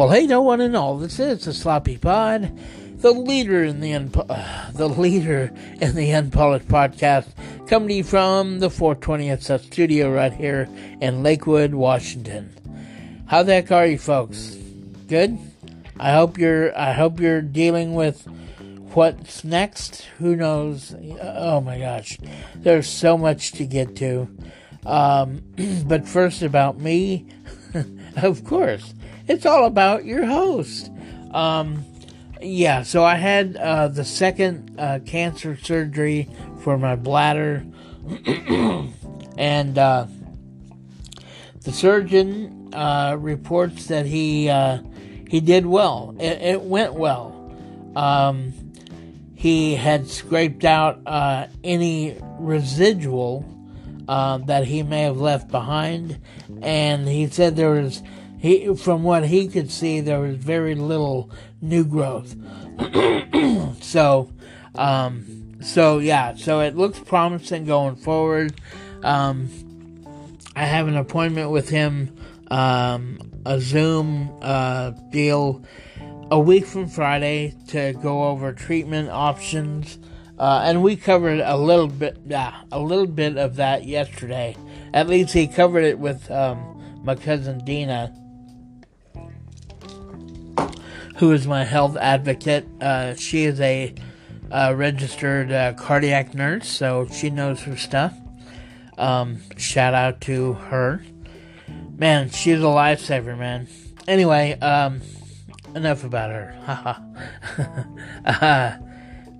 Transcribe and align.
Well, 0.00 0.08
hey, 0.08 0.26
no 0.26 0.40
one 0.40 0.62
and 0.62 0.74
all. 0.74 0.96
This 0.96 1.20
is 1.20 1.44
the 1.44 1.52
Sloppy 1.52 1.98
Pod, 1.98 2.58
the 3.02 3.12
leader 3.12 3.62
in 3.62 3.80
the 3.80 3.92
unpo- 3.92 4.24
uh, 4.30 4.70
the 4.70 4.88
leader 4.88 5.52
in 5.78 5.94
the 5.94 6.10
unpolished 6.12 6.68
podcast, 6.68 7.26
coming 7.68 7.90
to 7.90 7.94
you 7.96 8.04
from 8.04 8.60
the 8.60 8.70
420th 8.70 9.62
studio 9.62 10.10
right 10.10 10.32
here 10.32 10.70
in 11.02 11.22
Lakewood, 11.22 11.74
Washington. 11.74 12.50
How 13.26 13.42
the 13.42 13.52
heck 13.52 13.70
are 13.72 13.84
you, 13.84 13.98
folks? 13.98 14.56
Good. 15.06 15.38
I 15.98 16.12
hope 16.12 16.38
you're. 16.38 16.74
I 16.74 16.92
hope 16.92 17.20
you're 17.20 17.42
dealing 17.42 17.92
with 17.92 18.26
what's 18.94 19.44
next. 19.44 20.06
Who 20.16 20.34
knows? 20.34 20.94
Oh 21.20 21.60
my 21.60 21.78
gosh, 21.78 22.16
there's 22.54 22.88
so 22.88 23.18
much 23.18 23.52
to 23.52 23.66
get 23.66 23.96
to. 23.96 24.34
Um, 24.86 25.42
but 25.84 26.08
first, 26.08 26.40
about 26.40 26.78
me. 26.78 27.26
of 28.16 28.44
course 28.46 28.94
it's 29.30 29.46
all 29.46 29.64
about 29.64 30.04
your 30.04 30.26
host. 30.26 30.90
Um, 31.30 31.84
yeah, 32.42 32.82
so 32.82 33.04
I 33.04 33.14
had 33.14 33.56
uh, 33.56 33.86
the 33.86 34.04
second 34.04 34.74
uh, 34.76 34.98
cancer 35.06 35.56
surgery 35.56 36.28
for 36.62 36.76
my 36.76 36.96
bladder, 36.96 37.64
and 39.38 39.78
uh, 39.78 40.06
the 41.62 41.70
surgeon 41.70 42.70
uh, 42.74 43.16
reports 43.20 43.86
that 43.86 44.04
he 44.04 44.48
uh, 44.48 44.78
he 45.28 45.38
did 45.38 45.64
well. 45.64 46.16
It, 46.18 46.42
it 46.42 46.62
went 46.62 46.94
well. 46.94 47.36
Um, 47.94 48.52
he 49.36 49.76
had 49.76 50.08
scraped 50.08 50.64
out 50.64 51.02
uh, 51.06 51.46
any 51.62 52.18
residual 52.38 53.46
that 54.08 54.64
he 54.64 54.82
may 54.82 55.02
have 55.02 55.18
left 55.18 55.48
behind, 55.52 56.18
and 56.62 57.06
he 57.06 57.28
said 57.28 57.54
there 57.54 57.70
was 57.70 58.02
he, 58.40 58.74
from 58.74 59.02
what 59.02 59.26
he 59.26 59.48
could 59.48 59.70
see, 59.70 60.00
there 60.00 60.20
was 60.20 60.36
very 60.36 60.74
little 60.74 61.30
new 61.60 61.84
growth. 61.84 62.34
so, 63.82 64.30
um, 64.74 65.58
so 65.60 65.98
yeah, 65.98 66.34
so 66.34 66.60
it 66.60 66.74
looks 66.74 66.98
promising 66.98 67.66
going 67.66 67.96
forward. 67.96 68.54
Um, 69.02 69.50
I 70.56 70.64
have 70.64 70.88
an 70.88 70.96
appointment 70.96 71.50
with 71.50 71.68
him, 71.68 72.16
um, 72.50 73.20
a 73.44 73.60
Zoom 73.60 74.34
uh, 74.40 74.92
deal, 75.10 75.62
a 76.30 76.40
week 76.40 76.64
from 76.64 76.88
Friday 76.88 77.54
to 77.68 77.92
go 77.92 78.24
over 78.24 78.54
treatment 78.54 79.10
options. 79.10 79.98
Uh, 80.38 80.62
and 80.64 80.82
we 80.82 80.96
covered 80.96 81.40
a 81.40 81.58
little 81.58 81.88
bit, 81.88 82.16
yeah, 82.24 82.62
a 82.72 82.80
little 82.80 83.06
bit 83.06 83.36
of 83.36 83.56
that 83.56 83.84
yesterday. 83.84 84.56
At 84.94 85.08
least 85.08 85.34
he 85.34 85.46
covered 85.46 85.84
it 85.84 85.98
with 85.98 86.30
um, 86.30 87.00
my 87.04 87.14
cousin 87.14 87.62
Dina 87.66 88.14
who 91.20 91.32
is 91.32 91.46
my 91.46 91.64
health 91.64 91.98
advocate. 91.98 92.66
Uh, 92.80 93.14
she 93.14 93.44
is 93.44 93.60
a 93.60 93.94
uh, 94.50 94.72
registered 94.74 95.52
uh, 95.52 95.74
cardiac 95.74 96.34
nurse, 96.34 96.66
so 96.66 97.06
she 97.12 97.28
knows 97.28 97.60
her 97.60 97.76
stuff. 97.76 98.18
Um, 98.96 99.42
shout 99.58 99.92
out 99.92 100.22
to 100.22 100.54
her. 100.54 101.04
Man, 101.98 102.30
she's 102.30 102.60
a 102.60 102.62
lifesaver, 102.62 103.36
man. 103.36 103.68
Anyway, 104.08 104.58
um, 104.60 105.02
enough 105.74 106.04
about 106.04 106.30
her. 106.30 106.56
uh, 108.24 108.78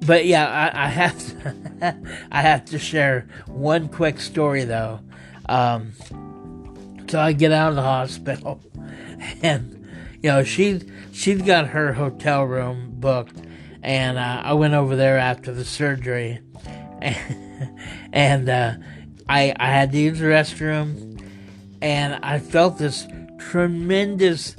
but 0.05 0.27
yeah, 0.27 0.47
I, 0.47 0.85
I 0.85 0.89
have 0.89 1.19
to, 1.19 1.97
I 2.31 2.43
have 2.43 2.67
to 2.67 2.79
share 2.79 3.27
one 3.47 3.89
quick 3.89 4.21
story 4.21 4.65
though. 4.65 5.01
Um, 5.49 5.93
so 7.09 7.19
I 7.19 7.33
get 7.33 7.53
out 7.53 7.71
of 7.71 7.77
the 7.77 7.83
hospital, 7.83 8.61
and 9.43 9.80
you 10.23 10.31
know 10.31 10.45
she 10.45 10.83
she'd 11.13 11.47
got 11.47 11.69
her 11.69 11.93
hotel 11.95 12.45
room 12.45 12.93
booked, 12.95 13.37
and 13.83 14.19
uh, 14.19 14.43
I 14.45 14.53
went 14.55 14.75
over 14.75 14.97
there 14.97 15.19
after 15.19 15.53
the 15.53 15.65
surgery, 15.65 16.41
and, 17.01 17.79
and 18.13 18.49
uh, 18.49 18.75
I 19.29 19.55
I 19.59 19.67
had 19.67 19.93
to 19.93 19.99
use 19.99 20.19
the 20.19 20.27
restroom, 20.27 21.23
and 21.81 22.19
I 22.23 22.39
felt 22.39 22.79
this 22.79 23.07
tremendous 23.39 24.57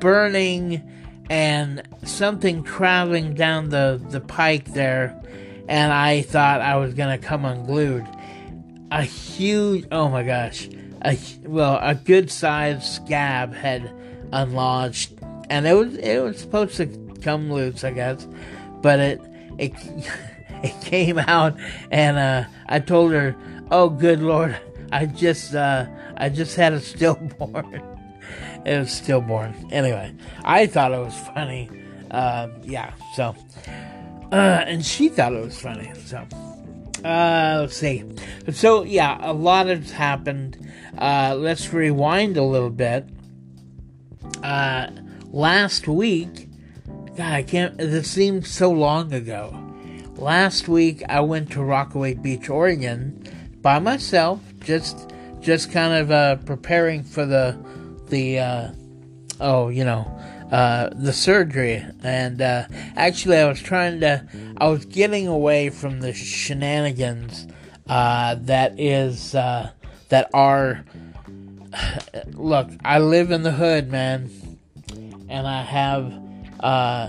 burning 0.00 0.88
and 1.28 1.82
something 2.04 2.62
traveling 2.62 3.34
down 3.34 3.70
the 3.70 4.00
the 4.10 4.20
pike 4.20 4.72
there, 4.72 5.20
and 5.68 5.92
I 5.92 6.22
thought 6.22 6.60
I 6.60 6.76
was 6.76 6.94
gonna 6.94 7.18
come 7.18 7.44
unglued. 7.44 8.06
A 8.92 9.02
huge, 9.02 9.86
oh 9.90 10.08
my 10.10 10.22
gosh, 10.22 10.68
a 11.04 11.18
well, 11.44 11.78
a 11.82 11.94
good 11.94 12.30
sized 12.30 12.84
scab 12.84 13.54
had 13.54 13.90
unlodged 14.32 15.12
and 15.52 15.66
it 15.66 15.74
was 15.74 15.94
it 15.96 16.22
was 16.22 16.38
supposed 16.38 16.76
to 16.78 16.86
come 17.22 17.52
loose, 17.52 17.84
I 17.84 17.90
guess, 17.90 18.26
but 18.80 18.98
it 18.98 19.20
it 19.58 19.72
it 20.64 20.80
came 20.80 21.18
out, 21.18 21.56
and 21.90 22.16
uh, 22.16 22.44
I 22.68 22.80
told 22.80 23.12
her, 23.12 23.36
"Oh, 23.70 23.90
good 23.90 24.22
lord, 24.22 24.56
I 24.90 25.06
just 25.06 25.54
uh, 25.54 25.86
I 26.16 26.30
just 26.30 26.56
had 26.56 26.72
a 26.72 26.80
stillborn." 26.80 27.82
it 28.64 28.78
was 28.78 28.90
stillborn. 28.90 29.54
Anyway, 29.70 30.14
I 30.42 30.66
thought 30.66 30.92
it 30.92 30.98
was 30.98 31.16
funny. 31.34 31.68
Uh, 32.10 32.48
yeah, 32.62 32.94
so 33.14 33.36
uh, 34.32 34.64
and 34.66 34.84
she 34.84 35.10
thought 35.10 35.34
it 35.34 35.44
was 35.44 35.60
funny. 35.60 35.92
So 36.06 36.26
uh, 37.04 37.58
let's 37.60 37.76
see. 37.76 38.04
So 38.50 38.84
yeah, 38.84 39.18
a 39.20 39.34
lot 39.34 39.66
has 39.66 39.90
happened. 39.90 40.56
Uh, 40.96 41.34
let's 41.38 41.72
rewind 41.74 42.38
a 42.38 42.42
little 42.42 42.70
bit. 42.70 43.06
Uh, 44.42 44.90
last 45.30 45.86
week, 45.86 46.48
God, 47.16 47.32
I 47.32 47.42
can't, 47.42 47.76
this 47.76 48.10
seems 48.10 48.48
so 48.48 48.70
long 48.70 49.12
ago. 49.12 49.58
Last 50.16 50.68
week, 50.68 51.02
I 51.08 51.20
went 51.20 51.50
to 51.52 51.62
Rockaway 51.62 52.14
Beach, 52.14 52.48
Oregon 52.48 53.22
by 53.60 53.78
myself, 53.78 54.40
just, 54.60 55.10
just 55.40 55.70
kind 55.70 55.94
of, 55.94 56.10
uh, 56.10 56.36
preparing 56.36 57.02
for 57.02 57.26
the, 57.26 57.56
the, 58.08 58.38
uh, 58.38 58.72
oh, 59.40 59.68
you 59.68 59.84
know, 59.84 60.02
uh, 60.50 60.90
the 60.94 61.12
surgery. 61.12 61.84
And, 62.02 62.40
uh, 62.40 62.66
actually, 62.96 63.38
I 63.38 63.48
was 63.48 63.60
trying 63.60 64.00
to, 64.00 64.26
I 64.56 64.68
was 64.68 64.84
getting 64.86 65.26
away 65.28 65.70
from 65.70 66.00
the 66.00 66.12
shenanigans, 66.12 67.46
uh, 67.88 68.36
that 68.40 68.78
is, 68.78 69.34
uh, 69.34 69.70
that 70.08 70.30
are, 70.32 70.84
look, 72.32 72.70
I 72.84 72.98
live 72.98 73.30
in 73.30 73.42
the 73.42 73.52
hood, 73.52 73.90
man 73.90 74.30
and 75.32 75.48
I 75.48 75.62
have 75.62 76.12
uh, 76.60 77.08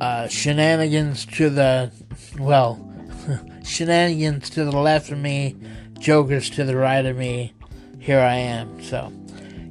uh, 0.00 0.28
shenanigans 0.28 1.26
to 1.36 1.50
the 1.50 1.90
well, 2.38 2.78
shenanigans 3.64 4.48
to 4.50 4.64
the 4.64 4.70
left 4.70 5.10
of 5.10 5.18
me, 5.18 5.56
jokers 5.98 6.48
to 6.50 6.62
the 6.64 6.76
right 6.76 7.04
of 7.04 7.16
me. 7.16 7.52
Here 7.98 8.20
I 8.20 8.36
am. 8.36 8.80
So, 8.80 9.12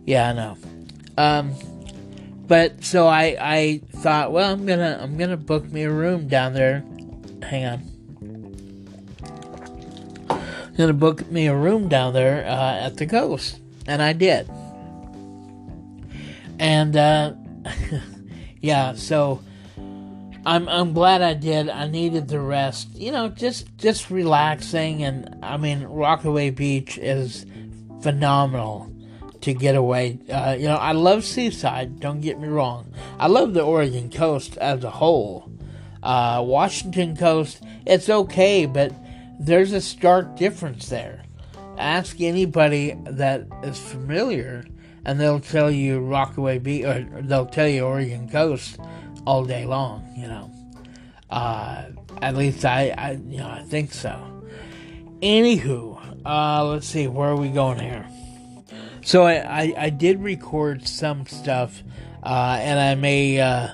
yeah, 0.06 0.30
I 0.30 0.34
know. 0.34 0.58
Um, 1.18 1.56
but 2.46 2.84
so 2.84 3.08
I 3.08 3.38
I 3.40 3.82
thought, 4.00 4.34
well, 4.34 4.52
I'm 4.52 4.66
gonna 4.66 5.00
I'm 5.02 5.18
gonna 5.18 5.38
book 5.38 5.64
me 5.72 5.84
a 5.84 5.92
room 5.92 6.28
down 6.28 6.54
there. 6.54 6.84
Hang 7.42 7.66
on. 7.66 7.82
Gonna 10.76 10.92
book 10.92 11.32
me 11.32 11.48
a 11.48 11.56
room 11.56 11.88
down 11.88 12.12
there 12.12 12.46
uh, 12.46 12.86
at 12.86 12.98
the 12.98 13.06
coast, 13.06 13.62
and 13.88 14.02
I 14.02 14.14
did. 14.14 14.50
And 16.60 16.96
uh, 16.96 17.34
yeah, 18.62 18.94
so 18.94 19.42
I'm 20.46 20.70
I'm 20.70 20.94
glad 20.94 21.22
I 21.22 21.34
did. 21.34 21.70
I 21.70 21.88
needed 21.88 22.28
the 22.28 22.40
rest. 22.40 22.96
You 22.96 23.12
know, 23.12 23.30
just 23.30 23.76
just 23.78 24.10
relaxing 24.10 25.04
and 25.04 25.38
I 25.44 25.58
mean 25.58 25.84
Rockaway 25.84 26.52
Beach 26.52 26.98
is 26.98 27.46
phenomenal 28.02 28.92
to 29.42 29.54
get 29.54 29.76
away. 29.76 30.20
Uh, 30.30 30.56
you 30.58 30.66
know, 30.66 30.76
I 30.76 30.92
love 30.94 31.24
Seaside, 31.24 32.00
don't 32.00 32.22
get 32.22 32.40
me 32.40 32.48
wrong. 32.48 32.92
I 33.20 33.28
love 33.28 33.54
the 33.54 33.62
Oregon 33.62 34.10
coast 34.10 34.58
as 34.58 34.84
a 34.84 34.90
whole. 34.90 35.52
Uh, 36.02 36.44
Washington 36.46 37.16
coast, 37.16 37.64
it's 37.86 38.10
okay, 38.10 38.66
but 38.66 38.92
there's 39.40 39.72
a 39.72 39.82
stark 39.82 40.36
difference 40.36 40.90
there. 40.90 41.24
Ask 41.78 42.22
anybody 42.22 42.96
that 43.06 43.48
is 43.64 43.80
familiar 43.80 44.66
and 45.06 45.20
they'll 45.20 45.40
tell 45.40 45.70
you 45.70 46.00
Rockaway 46.00 46.58
Beach, 46.58 46.84
or 46.84 47.08
they'll 47.22 47.46
tell 47.46 47.68
you 47.68 47.84
Oregon 47.84 48.28
Coast 48.28 48.80
all 49.26 49.46
day 49.46 49.66
long. 49.66 50.12
You 50.18 50.28
know, 50.28 50.52
uh, 51.30 51.86
at 52.22 52.36
least 52.36 52.66
I, 52.66 52.90
I, 52.98 53.12
you 53.12 53.38
know, 53.38 53.50
I 53.50 53.62
think 53.62 53.94
so. 53.94 54.44
Anywho, 55.22 56.20
uh, 56.26 56.66
let's 56.66 56.88
see, 56.88 57.08
where 57.08 57.30
are 57.30 57.36
we 57.36 57.50
going 57.50 57.80
here? 57.80 58.08
So 59.04 59.24
I, 59.24 59.36
I, 59.36 59.74
I 59.78 59.90
did 59.92 60.22
record 60.22 60.88
some 60.88 61.28
stuff, 61.28 61.84
uh, 62.24 62.58
and 62.60 62.80
I 62.80 62.96
may 62.96 63.40
uh, 63.40 63.70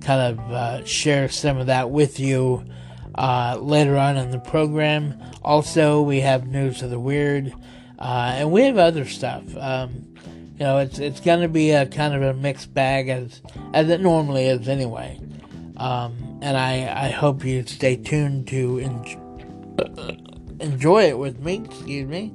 kind 0.00 0.38
of 0.38 0.50
uh, 0.50 0.84
share 0.84 1.28
some 1.28 1.58
of 1.58 1.66
that 1.66 1.90
with 1.90 2.18
you 2.18 2.64
uh, 3.14 3.58
later 3.60 3.96
on 3.96 4.16
in 4.16 4.30
the 4.30 4.38
program. 4.38 5.20
Also, 5.42 6.02
we 6.02 6.20
have 6.20 6.46
news 6.46 6.82
of 6.82 6.90
the 6.90 7.00
weird, 7.00 7.52
uh, 7.98 8.34
and 8.36 8.50
we 8.52 8.62
have 8.62 8.78
other 8.78 9.04
stuff. 9.04 9.42
Um, 9.56 10.14
you 10.58 10.66
know, 10.66 10.78
it's 10.78 10.98
it's 10.98 11.20
going 11.20 11.40
to 11.40 11.48
be 11.48 11.70
a 11.72 11.86
kind 11.86 12.14
of 12.14 12.22
a 12.22 12.34
mixed 12.34 12.72
bag 12.72 13.08
as 13.08 13.40
as 13.74 13.88
it 13.88 14.00
normally 14.00 14.46
is 14.46 14.68
anyway. 14.68 15.18
Um, 15.76 16.38
and 16.42 16.56
I 16.56 17.06
I 17.06 17.10
hope 17.10 17.44
you 17.44 17.64
stay 17.66 17.96
tuned 17.96 18.48
to 18.48 18.78
en- 18.78 20.56
enjoy 20.60 21.04
it 21.04 21.18
with 21.18 21.40
me. 21.40 21.62
Excuse 21.64 22.08
me. 22.08 22.32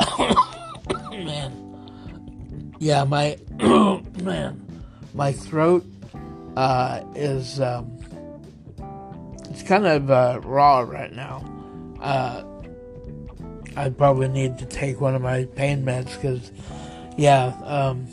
man, 1.10 2.74
yeah, 2.78 3.04
my 3.04 3.38
man, 4.22 4.82
my 5.14 5.32
throat 5.32 5.84
uh, 6.56 7.02
is 7.14 7.60
um, 7.60 7.97
it's 9.58 9.66
kind 9.66 9.88
of 9.88 10.08
uh, 10.08 10.40
raw 10.44 10.80
right 10.82 11.12
now. 11.12 11.44
Uh, 12.00 12.44
I 13.76 13.90
probably 13.90 14.28
need 14.28 14.56
to 14.58 14.66
take 14.66 15.00
one 15.00 15.16
of 15.16 15.22
my 15.22 15.46
pain 15.56 15.84
meds 15.84 16.14
because, 16.14 16.52
yeah, 17.16 17.46
um, 17.64 18.06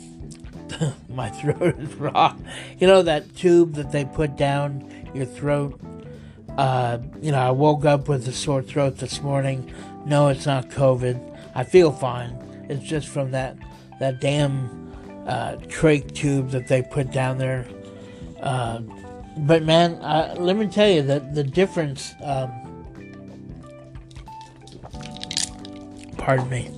my 1.08 1.28
throat 1.30 1.78
is 1.78 1.94
raw. 2.00 2.36
You 2.80 2.88
know 2.88 3.02
that 3.02 3.36
tube 3.36 3.74
that 3.74 3.92
they 3.92 4.04
put 4.04 4.36
down 4.36 4.90
your 5.14 5.24
throat. 5.24 5.80
Uh, 6.58 6.98
you 7.22 7.30
know, 7.30 7.38
I 7.38 7.52
woke 7.52 7.84
up 7.84 8.08
with 8.08 8.26
a 8.26 8.32
sore 8.32 8.60
throat 8.60 8.98
this 8.98 9.22
morning. 9.22 9.72
No, 10.04 10.26
it's 10.26 10.46
not 10.46 10.68
COVID. 10.70 11.38
I 11.54 11.62
feel 11.62 11.92
fine. 11.92 12.66
It's 12.68 12.82
just 12.82 13.06
from 13.06 13.30
that 13.30 13.56
that 14.00 14.20
damn 14.20 14.92
uh, 15.28 15.58
trach 15.68 16.12
tube 16.12 16.50
that 16.50 16.66
they 16.66 16.82
put 16.82 17.12
down 17.12 17.38
there. 17.38 17.68
Uh, 18.40 18.80
but 19.36 19.62
man, 19.62 19.94
uh, 19.96 20.34
let 20.38 20.56
me 20.56 20.66
tell 20.66 20.88
you 20.88 21.02
that 21.02 21.34
the 21.34 21.44
difference. 21.44 22.14
Um, 22.22 22.50
pardon 26.16 26.48
me. 26.48 26.70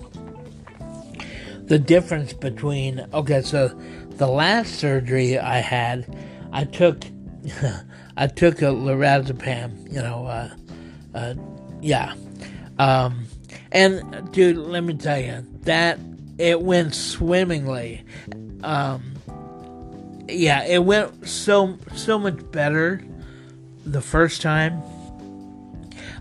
The 1.66 1.78
difference 1.78 2.32
between 2.32 3.06
okay, 3.12 3.42
so 3.42 3.68
the 4.12 4.26
last 4.26 4.74
surgery 4.74 5.38
I 5.38 5.58
had, 5.58 6.16
I 6.52 6.64
took, 6.64 7.02
I 8.16 8.26
took 8.26 8.62
a 8.62 8.66
lorazepam. 8.66 9.92
You 9.92 10.02
know, 10.02 10.26
uh, 10.26 10.50
uh, 11.14 11.34
yeah, 11.80 12.14
um, 12.78 13.26
and 13.70 14.32
dude, 14.32 14.56
let 14.56 14.82
me 14.82 14.94
tell 14.94 15.20
you 15.20 15.46
that 15.62 15.98
it 16.38 16.60
went 16.62 16.94
swimmingly. 16.94 18.04
Um, 18.62 19.17
yeah, 20.28 20.64
it 20.64 20.84
went 20.84 21.26
so 21.26 21.78
so 21.94 22.18
much 22.18 22.38
better 22.50 23.02
the 23.84 24.00
first 24.00 24.42
time. 24.42 24.82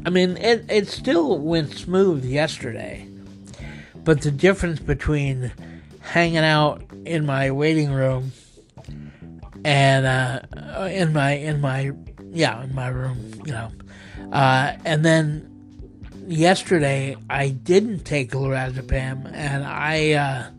I 0.05 0.09
mean, 0.09 0.37
it 0.37 0.65
it 0.69 0.87
still 0.87 1.37
went 1.39 1.73
smooth 1.73 2.23
yesterday, 2.23 3.07
but 4.03 4.21
the 4.21 4.31
difference 4.31 4.79
between 4.79 5.51
hanging 5.99 6.37
out 6.37 6.83
in 7.05 7.25
my 7.25 7.51
waiting 7.51 7.91
room 7.91 8.31
and 9.65 10.05
uh, 10.05 10.83
in 10.89 11.11
my 11.11 11.31
in 11.33 11.59
my 11.59 11.91
yeah 12.31 12.63
in 12.63 12.73
my 12.73 12.87
room, 12.87 13.33
you 13.45 13.51
know, 13.51 13.71
uh, 14.31 14.73
and 14.85 15.03
then 15.03 15.49
yesterday 16.27 17.17
I 17.29 17.49
didn't 17.49 18.05
take 18.05 18.31
lorazepam, 18.31 19.29
and 19.33 19.65
I. 19.65 20.13
Uh, 20.13 20.51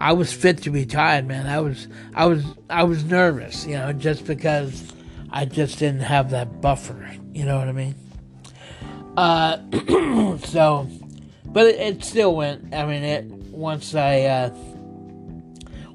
I 0.00 0.14
was 0.14 0.32
fit 0.32 0.62
to 0.62 0.70
be 0.70 0.86
tied, 0.86 1.28
man. 1.28 1.46
I 1.46 1.60
was 1.60 1.86
I 2.14 2.24
was 2.24 2.42
I 2.70 2.84
was 2.84 3.04
nervous, 3.04 3.66
you 3.66 3.76
know, 3.76 3.92
just 3.92 4.26
because 4.26 4.90
I 5.30 5.44
just 5.44 5.78
didn't 5.78 6.00
have 6.00 6.30
that 6.30 6.62
buffer. 6.62 7.14
You 7.34 7.44
know 7.44 7.58
what 7.58 7.68
I 7.68 7.72
mean? 7.72 7.94
Uh, 9.14 10.38
so, 10.38 10.88
but 11.44 11.66
it, 11.66 11.74
it, 11.78 12.04
still 12.04 12.34
went. 12.34 12.74
I 12.74 12.86
mean, 12.86 13.02
it 13.02 13.24
once 13.26 13.94
I 13.94 14.22
uh, 14.22 14.50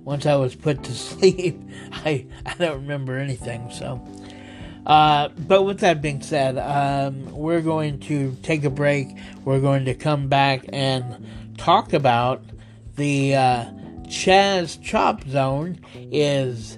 once 0.03 0.27
I 0.27 0.35
was 0.35 0.53
put 0.53 0.83
to 0.83 0.91
sleep, 0.93 1.59
I 1.91 2.27
I 2.45 2.53
don't 2.59 2.81
remember 2.81 3.17
anything. 3.17 3.71
So, 3.71 4.07
uh, 4.85 5.29
but 5.29 5.63
with 5.63 5.79
that 5.79 6.03
being 6.03 6.21
said, 6.21 6.59
um, 6.59 7.31
we're 7.31 7.61
going 7.61 7.99
to 8.01 8.37
take 8.43 8.65
a 8.65 8.69
break. 8.69 9.07
We're 9.45 9.61
going 9.61 9.85
to 9.85 9.95
come 9.95 10.27
back 10.27 10.63
and 10.71 11.27
talk 11.57 11.91
about 11.93 12.43
the 12.97 13.35
uh, 13.35 13.65
Chaz 14.15 14.81
Chop 14.81 15.27
Zone 15.27 15.77
is, 16.09 16.77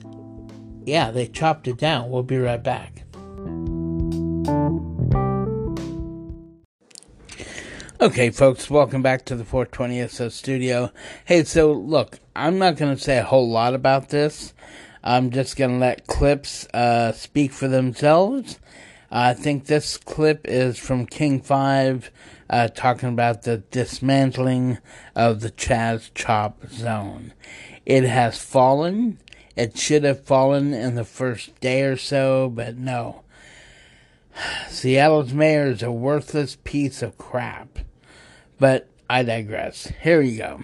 yeah, 0.85 1.11
they 1.11 1.27
chopped 1.27 1.67
it 1.67 1.77
down. 1.77 2.09
We'll 2.09 2.23
be 2.23 2.39
right 2.39 2.61
back. 2.61 3.03
Okay, 8.01 8.31
folks, 8.31 8.71
welcome 8.71 9.03
back 9.03 9.23
to 9.25 9.35
the 9.35 9.45
420 9.45 10.29
studio. 10.29 10.91
Hey, 11.25 11.43
so 11.43 11.71
look, 11.71 12.19
I'm 12.35 12.57
not 12.57 12.75
going 12.75 12.95
to 12.95 13.01
say 13.01 13.19
a 13.19 13.23
whole 13.23 13.49
lot 13.49 13.75
about 13.75 14.09
this. 14.09 14.55
I'm 15.03 15.29
just 15.29 15.55
going 15.55 15.71
to 15.71 15.77
let 15.77 16.07
clips 16.07 16.67
uh, 16.73 17.11
speak 17.11 17.51
for 17.51 17.67
themselves. 17.67 18.59
I 19.11 19.35
think 19.35 19.67
this 19.67 19.95
clip 19.95 20.41
is 20.45 20.79
from 20.79 21.05
King 21.05 21.39
5 21.41 22.11
uh, 22.49 22.67
talking 22.69 23.09
about 23.09 23.43
the 23.43 23.57
dismantling 23.57 24.77
of 25.15 25.41
the 25.41 25.51
Chaz 25.51 26.09
Chop 26.13 26.67
zone. 26.69 27.33
It 27.85 28.03
has 28.03 28.37
fallen. 28.37 29.19
It 29.55 29.77
should 29.77 30.03
have 30.03 30.23
fallen 30.23 30.73
in 30.73 30.95
the 30.95 31.03
first 31.03 31.59
day 31.59 31.83
or 31.83 31.97
so, 31.97 32.49
but 32.49 32.77
no. 32.77 33.23
Seattle's 34.69 35.33
mayor 35.33 35.67
is 35.67 35.83
a 35.83 35.91
worthless 35.91 36.57
piece 36.63 37.01
of 37.01 37.17
crap. 37.17 37.79
But 38.59 38.89
I 39.09 39.23
digress. 39.23 39.91
Here 40.01 40.21
you 40.21 40.37
go. 40.37 40.61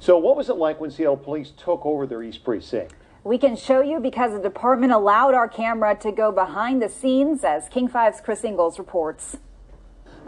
So, 0.00 0.18
what 0.18 0.36
was 0.36 0.48
it 0.48 0.56
like 0.56 0.80
when 0.80 0.90
Seattle 0.90 1.16
police 1.16 1.50
took 1.50 1.84
over 1.84 2.06
their 2.06 2.22
East 2.22 2.42
Precinct? 2.44 2.94
We 3.22 3.36
can 3.36 3.54
show 3.54 3.82
you 3.82 4.00
because 4.00 4.32
the 4.32 4.40
department 4.40 4.92
allowed 4.92 5.34
our 5.34 5.48
camera 5.48 5.94
to 5.96 6.10
go 6.10 6.32
behind 6.32 6.80
the 6.80 6.88
scenes, 6.88 7.44
as 7.44 7.68
King 7.68 7.86
5's 7.86 8.22
Chris 8.22 8.42
Ingalls 8.42 8.78
reports. 8.78 9.36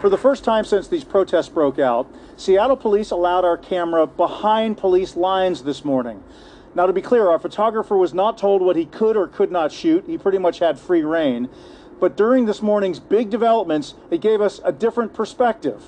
For 0.03 0.09
the 0.09 0.19
first 0.19 0.43
time 0.43 0.65
since 0.65 0.89
these 0.89 1.05
protests 1.05 1.49
broke 1.49 1.79
out, 1.79 2.13
Seattle 2.37 2.77
police 2.77 3.13
allowed 3.13 3.45
our 3.45 3.57
camera 3.57 4.05
behind 4.05 4.77
police 4.77 5.15
lines 5.15 5.63
this 5.63 5.85
morning. 5.85 6.25
Now, 6.75 6.87
to 6.87 6.93
be 6.93 7.01
clear, 7.01 7.29
our 7.29 7.39
photographer 7.39 7.97
was 7.97 8.13
not 8.13 8.37
told 8.37 8.63
what 8.63 8.75
he 8.75 8.85
could 8.85 9.17
or 9.17 9.29
could 9.29 9.53
not 9.53 9.71
shoot. 9.71 10.05
He 10.09 10.19
pretty 10.19 10.39
much 10.39 10.59
had 10.59 10.77
free 10.77 11.05
reign. 11.05 11.49
But 12.01 12.17
during 12.17 12.47
this 12.47 12.61
morning's 12.61 12.99
big 12.99 13.31
developments, 13.31 13.95
it 14.11 14.21
gave 14.21 14.41
us 14.41 14.61
a 14.65 14.73
different 14.73 15.15
perspective. 15.15 15.85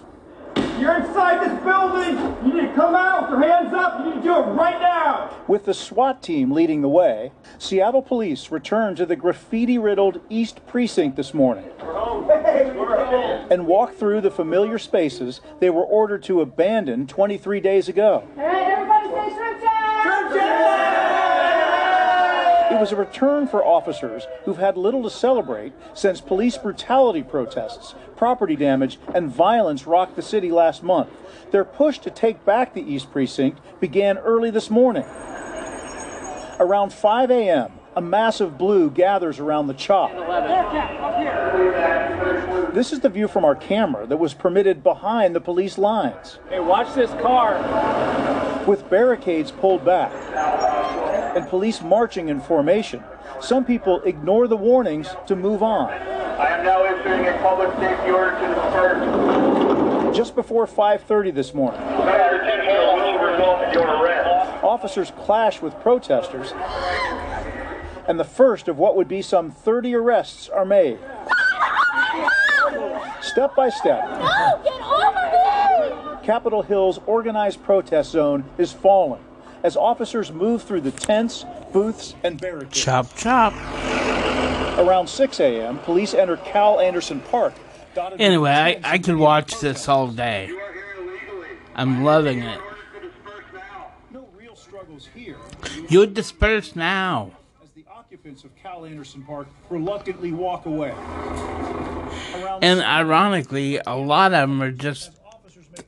You're 0.84 0.96
inside 0.96 1.40
this 1.40 1.64
building. 1.64 2.18
You 2.44 2.60
need 2.60 2.68
to 2.68 2.74
come 2.74 2.94
out 2.94 3.22
with 3.22 3.40
your 3.40 3.48
hands 3.48 3.72
up. 3.72 4.00
You 4.00 4.10
need 4.10 4.16
to 4.16 4.22
do 4.22 4.34
it 4.34 4.42
right 4.52 4.78
now. 4.78 5.34
With 5.48 5.64
the 5.64 5.72
SWAT 5.72 6.22
team 6.22 6.52
leading 6.52 6.82
the 6.82 6.90
way, 6.90 7.32
Seattle 7.56 8.02
police 8.02 8.50
returned 8.50 8.98
to 8.98 9.06
the 9.06 9.16
graffiti 9.16 9.78
riddled 9.78 10.20
East 10.28 10.60
Precinct 10.66 11.16
this 11.16 11.32
morning. 11.32 11.64
We're 11.80 11.94
home. 11.94 12.26
We're 12.26 13.02
home. 13.02 13.48
And 13.50 13.66
walked 13.66 13.98
through 13.98 14.20
the 14.20 14.30
familiar 14.30 14.78
spaces 14.78 15.40
they 15.58 15.70
were 15.70 15.84
ordered 15.84 16.22
to 16.24 16.42
abandon 16.42 17.06
23 17.06 17.60
days 17.60 17.88
ago. 17.88 18.28
All 18.36 18.44
right, 18.44 18.68
everybody 18.68 19.08
say 19.08 19.34
shrimp 19.34 19.62
Shrimp 20.02 21.23
it 22.70 22.80
was 22.80 22.92
a 22.92 22.96
return 22.96 23.46
for 23.46 23.64
officers 23.64 24.26
who've 24.44 24.56
had 24.56 24.76
little 24.76 25.02
to 25.02 25.10
celebrate 25.10 25.72
since 25.92 26.20
police 26.20 26.56
brutality 26.56 27.22
protests, 27.22 27.94
property 28.16 28.56
damage, 28.56 28.98
and 29.14 29.30
violence 29.30 29.86
rocked 29.86 30.16
the 30.16 30.22
city 30.22 30.50
last 30.50 30.82
month. 30.82 31.10
Their 31.50 31.64
push 31.64 31.98
to 32.00 32.10
take 32.10 32.44
back 32.44 32.74
the 32.74 32.82
East 32.82 33.12
Precinct 33.12 33.60
began 33.80 34.18
early 34.18 34.50
this 34.50 34.70
morning. 34.70 35.04
Around 36.58 36.92
5 36.92 37.30
a.m., 37.30 37.72
a 37.96 38.00
massive 38.00 38.58
blue 38.58 38.90
gathers 38.90 39.38
around 39.38 39.66
the 39.66 39.74
chop. 39.74 40.10
This 42.74 42.92
is 42.92 43.00
the 43.00 43.08
view 43.08 43.28
from 43.28 43.44
our 43.44 43.54
camera 43.54 44.06
that 44.06 44.16
was 44.16 44.34
permitted 44.34 44.82
behind 44.82 45.34
the 45.34 45.40
police 45.40 45.78
lines. 45.78 46.38
Hey, 46.48 46.58
watch 46.58 46.92
this 46.94 47.10
car. 47.22 47.54
With 48.66 48.88
barricades 48.88 49.52
pulled 49.52 49.84
back 49.84 50.10
and 51.34 51.48
police 51.48 51.82
marching 51.82 52.28
in 52.28 52.40
formation, 52.40 53.02
some 53.40 53.64
people 53.64 54.00
ignore 54.02 54.46
the 54.46 54.56
warnings 54.56 55.08
to 55.26 55.36
move 55.36 55.62
on. 55.62 55.90
I 55.90 56.58
am 56.58 56.64
now 56.64 56.84
issuing 56.84 57.26
a 57.26 57.38
public 57.42 57.70
safety 57.78 58.10
order 58.10 58.30
to 58.32 58.46
disperse. 58.54 60.16
Just 60.16 60.34
before 60.34 60.66
5:30 60.66 61.30
this 61.30 61.54
morning. 61.54 61.80
Officers 64.62 65.12
clash 65.12 65.60
with 65.62 65.78
protesters, 65.80 66.52
and 68.08 68.18
the 68.18 68.24
first 68.24 68.66
of 68.66 68.78
what 68.78 68.96
would 68.96 69.08
be 69.08 69.22
some 69.22 69.50
30 69.50 69.94
arrests 69.94 70.48
are 70.48 70.64
made. 70.64 70.98
Step 73.20 73.54
by 73.54 73.68
step, 73.68 74.04
No, 74.08 74.60
get 74.64 74.82
over 74.82 75.12
me! 76.16 76.26
Capitol 76.26 76.62
Hill's 76.62 76.98
organized 77.06 77.62
protest 77.62 78.10
zone 78.10 78.44
is 78.58 78.72
falling 78.72 79.22
as 79.64 79.76
officers 79.76 80.30
move 80.30 80.62
through 80.62 80.82
the 80.82 80.92
tents, 80.92 81.44
booths, 81.72 82.14
and 82.22 82.40
barricades. 82.40 82.78
Chop, 82.80 83.16
chop. 83.16 83.52
Around 84.78 85.08
6 85.08 85.40
a.m., 85.40 85.78
police 85.80 86.14
enter 86.14 86.36
Cal 86.36 86.78
Anderson 86.78 87.20
Park. 87.20 87.54
Anyway, 88.18 88.50
I, 88.50 88.80
I 88.84 88.98
could 88.98 89.16
watch 89.16 89.58
this 89.58 89.88
all 89.88 90.08
day. 90.08 90.50
I'm 91.74 92.04
loving 92.04 92.40
it. 92.40 92.60
vehicles 94.94 95.08
here 95.14 95.36
You 95.88 96.06
disperse 96.06 96.76
now. 96.76 97.32
as 97.62 97.70
the 97.70 97.84
occupants 97.90 98.44
of 98.44 98.54
Cal 98.56 98.84
Anderson 98.84 99.22
Park 99.22 99.48
reluctantly 99.70 100.32
walk 100.32 100.66
away. 100.66 100.90
Around 100.90 102.64
And 102.64 102.80
ironically, 102.80 103.80
a 103.86 103.96
lot 103.96 104.32
of 104.32 104.48
them 104.48 104.62
are 104.62 104.70
just 104.70 105.10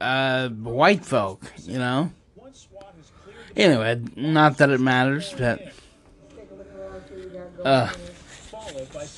uh, 0.01 0.49
white 0.49 1.05
folk, 1.05 1.41
you 1.63 1.79
know? 1.79 2.11
once 2.35 2.67
SWAT 2.71 2.95
has 2.97 3.11
cleared 3.23 3.46
the 3.46 3.46
Anyway, 3.57 4.03
not 4.15 4.59
that 4.59 4.71
it 4.71 4.81
matters, 4.81 5.35
but. 5.37 5.73
Uh, 7.65 7.91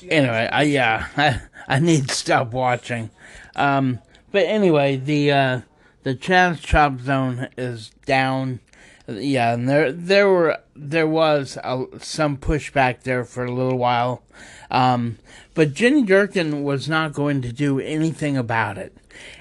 anyway, 0.09 0.49
I, 0.51 0.63
yeah, 0.63 1.07
I, 1.17 1.41
I 1.67 1.79
need 1.81 2.09
to 2.09 2.15
stop 2.15 2.53
watching. 2.53 3.11
Um, 3.57 3.99
but 4.31 4.45
anyway, 4.45 4.97
the, 4.97 5.33
uh, 5.33 5.61
the 6.05 6.15
Chaz 6.15 6.61
chop 6.61 7.01
zone 7.01 7.49
is 7.57 7.91
down. 8.07 8.61
Yeah, 9.09 9.55
and 9.55 9.69
there, 9.69 9.91
there 9.91 10.29
were, 10.29 10.59
there 10.77 11.09
was 11.09 11.59
a, 11.65 11.87
some 11.99 12.37
pushback 12.37 13.03
there 13.03 13.25
for 13.25 13.45
a 13.45 13.53
little 13.53 13.79
while. 13.79 14.23
Um, 14.71 15.19
but 15.55 15.75
Jenny 15.75 16.05
Durkan 16.05 16.63
was 16.63 16.89
not 16.89 17.13
going 17.15 17.43
to 17.43 17.53
do 17.53 17.81
anything 17.81 18.37
about 18.37 18.79
it 18.79 18.97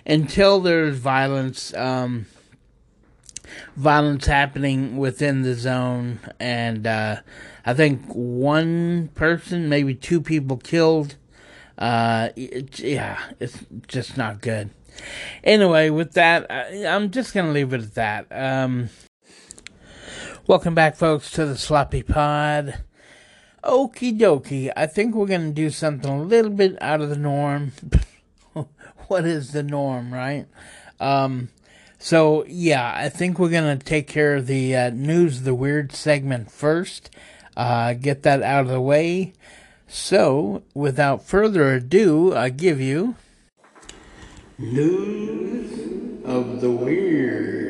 until 0.05 0.59
there's 0.59 0.97
violence, 0.97 1.73
um, 1.75 2.25
violence 3.75 4.25
happening 4.25 4.97
within 4.97 5.41
the 5.41 5.53
zone, 5.53 6.19
and 6.39 6.85
uh, 6.87 7.17
I 7.65 7.73
think 7.73 8.01
one 8.13 9.09
person, 9.15 9.69
maybe 9.69 9.93
two 9.95 10.21
people 10.21 10.57
killed. 10.57 11.15
Uh, 11.77 12.29
it, 12.35 12.79
yeah, 12.79 13.19
it's 13.39 13.59
just 13.87 14.17
not 14.17 14.41
good. 14.41 14.69
Anyway, 15.43 15.89
with 15.89 16.13
that, 16.13 16.49
I, 16.49 16.85
I'm 16.87 17.11
just 17.11 17.33
gonna 17.33 17.51
leave 17.51 17.73
it 17.73 17.81
at 17.81 17.95
that. 17.95 18.27
Um, 18.31 18.89
welcome 20.47 20.73
back, 20.73 20.95
folks, 20.95 21.29
to 21.31 21.45
the 21.45 21.57
Sloppy 21.57 22.03
Pod. 22.03 22.83
Okie 23.63 24.17
dokie. 24.17 24.71
I 24.75 24.87
think 24.87 25.13
we're 25.13 25.27
gonna 25.27 25.51
do 25.51 25.69
something 25.69 26.09
a 26.09 26.21
little 26.21 26.51
bit 26.51 26.81
out 26.81 27.01
of 27.01 27.09
the 27.09 27.17
norm. 27.17 27.73
what 29.07 29.25
is 29.25 29.51
the 29.51 29.63
norm, 29.63 30.13
right? 30.13 30.47
Um, 30.99 31.49
so 31.99 32.45
yeah, 32.47 32.93
I 32.95 33.09
think 33.09 33.39
we're 33.39 33.49
gonna 33.49 33.77
take 33.77 34.07
care 34.07 34.35
of 34.35 34.47
the 34.47 34.75
uh, 34.75 34.89
news, 34.91 35.41
the 35.41 35.55
weird 35.55 35.91
segment 35.91 36.51
first. 36.51 37.09
Uh, 37.55 37.93
get 37.93 38.23
that 38.23 38.43
out 38.43 38.65
of 38.65 38.71
the 38.71 38.81
way. 38.81 39.33
So, 39.87 40.63
without 40.73 41.25
further 41.25 41.73
ado, 41.73 42.35
I 42.35 42.49
give 42.49 42.79
you 42.79 43.15
news 44.59 46.23
of 46.25 46.61
the 46.61 46.69
weird. 46.69 47.67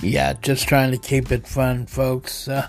Yeah, 0.00 0.32
just 0.40 0.66
trying 0.68 0.92
to 0.92 0.98
keep 0.98 1.30
it 1.30 1.46
fun, 1.46 1.86
folks. 1.86 2.48
Uh, 2.48 2.68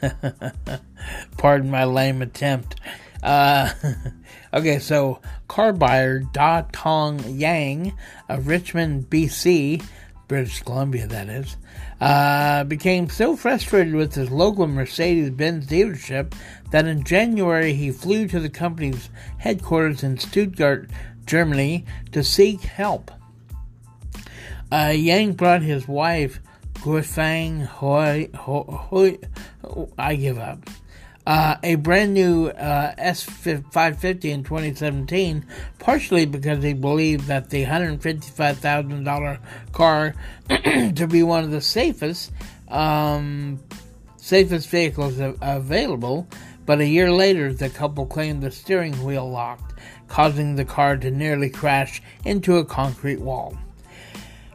pardon 1.36 1.70
my 1.70 1.84
lame 1.84 2.22
attempt. 2.22 2.76
Uh, 3.22 3.70
okay, 4.54 4.78
so 4.78 5.20
car 5.48 5.72
buyer 5.72 6.20
Da 6.20 6.62
Tong 6.72 7.18
Yang 7.28 7.94
of 8.28 8.46
Richmond, 8.46 9.10
BC, 9.10 9.82
British 10.28 10.62
Columbia, 10.62 11.06
that 11.06 11.28
is, 11.28 11.56
uh, 12.00 12.64
became 12.64 13.08
so 13.08 13.34
frustrated 13.34 13.94
with 13.94 14.14
his 14.14 14.30
local 14.30 14.66
Mercedes 14.66 15.30
Benz 15.30 15.66
dealership 15.66 16.34
that 16.70 16.86
in 16.86 17.02
January 17.02 17.72
he 17.72 17.90
flew 17.90 18.28
to 18.28 18.38
the 18.38 18.50
company's 18.50 19.08
headquarters 19.38 20.02
in 20.02 20.18
Stuttgart, 20.18 20.88
Germany, 21.26 21.84
to 22.12 22.22
seek 22.22 22.60
help. 22.60 23.10
Uh, 24.70 24.92
Yang 24.94 25.32
brought 25.32 25.62
his 25.62 25.88
wife, 25.88 26.40
Guifang 26.74 27.64
Hoi, 27.64 28.28
Hoi, 28.34 28.62
Hoi, 28.62 29.18
I 29.98 30.14
give 30.14 30.38
up. 30.38 30.68
Uh, 31.28 31.58
a 31.62 31.74
brand 31.74 32.14
new 32.14 32.46
uh, 32.46 32.94
S550 32.94 34.24
in 34.24 34.42
2017, 34.42 35.44
partially 35.78 36.24
because 36.24 36.64
he 36.64 36.72
believed 36.72 37.26
that 37.26 37.50
the 37.50 37.66
$155,000 37.66 39.38
car 39.72 40.14
to 40.48 41.06
be 41.06 41.22
one 41.22 41.44
of 41.44 41.50
the 41.50 41.60
safest, 41.60 42.32
um, 42.68 43.60
safest 44.16 44.70
vehicles 44.70 45.20
available. 45.42 46.26
But 46.64 46.80
a 46.80 46.86
year 46.86 47.12
later, 47.12 47.52
the 47.52 47.68
couple 47.68 48.06
claimed 48.06 48.42
the 48.42 48.50
steering 48.50 48.94
wheel 49.04 49.30
locked, 49.30 49.74
causing 50.06 50.56
the 50.56 50.64
car 50.64 50.96
to 50.96 51.10
nearly 51.10 51.50
crash 51.50 52.00
into 52.24 52.56
a 52.56 52.64
concrete 52.64 53.20
wall. 53.20 53.54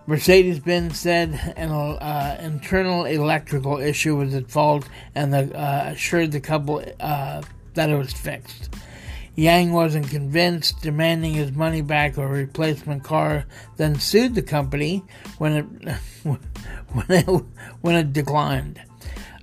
Mercedes 0.06 0.60
Benz 0.60 1.00
said 1.00 1.54
an 1.56 1.72
uh, 1.72 2.38
internal 2.42 3.06
electrical 3.06 3.80
issue 3.80 4.18
was 4.18 4.34
at 4.36 4.50
fault 4.50 4.88
and 5.16 5.34
the, 5.34 5.58
uh, 5.58 5.92
assured 5.94 6.34
the 6.34 6.42
couple 6.42 6.84
uh, 7.00 7.42
that 7.74 7.90
it 7.90 7.96
was 7.96 8.12
fixed. 8.12 8.76
Yang 9.36 9.72
wasn't 9.72 10.10
convinced, 10.10 10.82
demanding 10.82 11.34
his 11.34 11.54
money 11.54 11.82
back 11.82 12.18
or 12.18 12.26
a 12.26 12.30
replacement 12.30 13.04
car, 13.04 13.46
then 13.78 13.98
sued 13.98 14.36
the 14.36 14.44
company 14.44 15.04
when 15.38 15.54
it 15.54 15.96
when 16.24 17.08
it, 17.10 17.46
when 17.82 17.96
it 17.96 18.14
declined. 18.14 18.82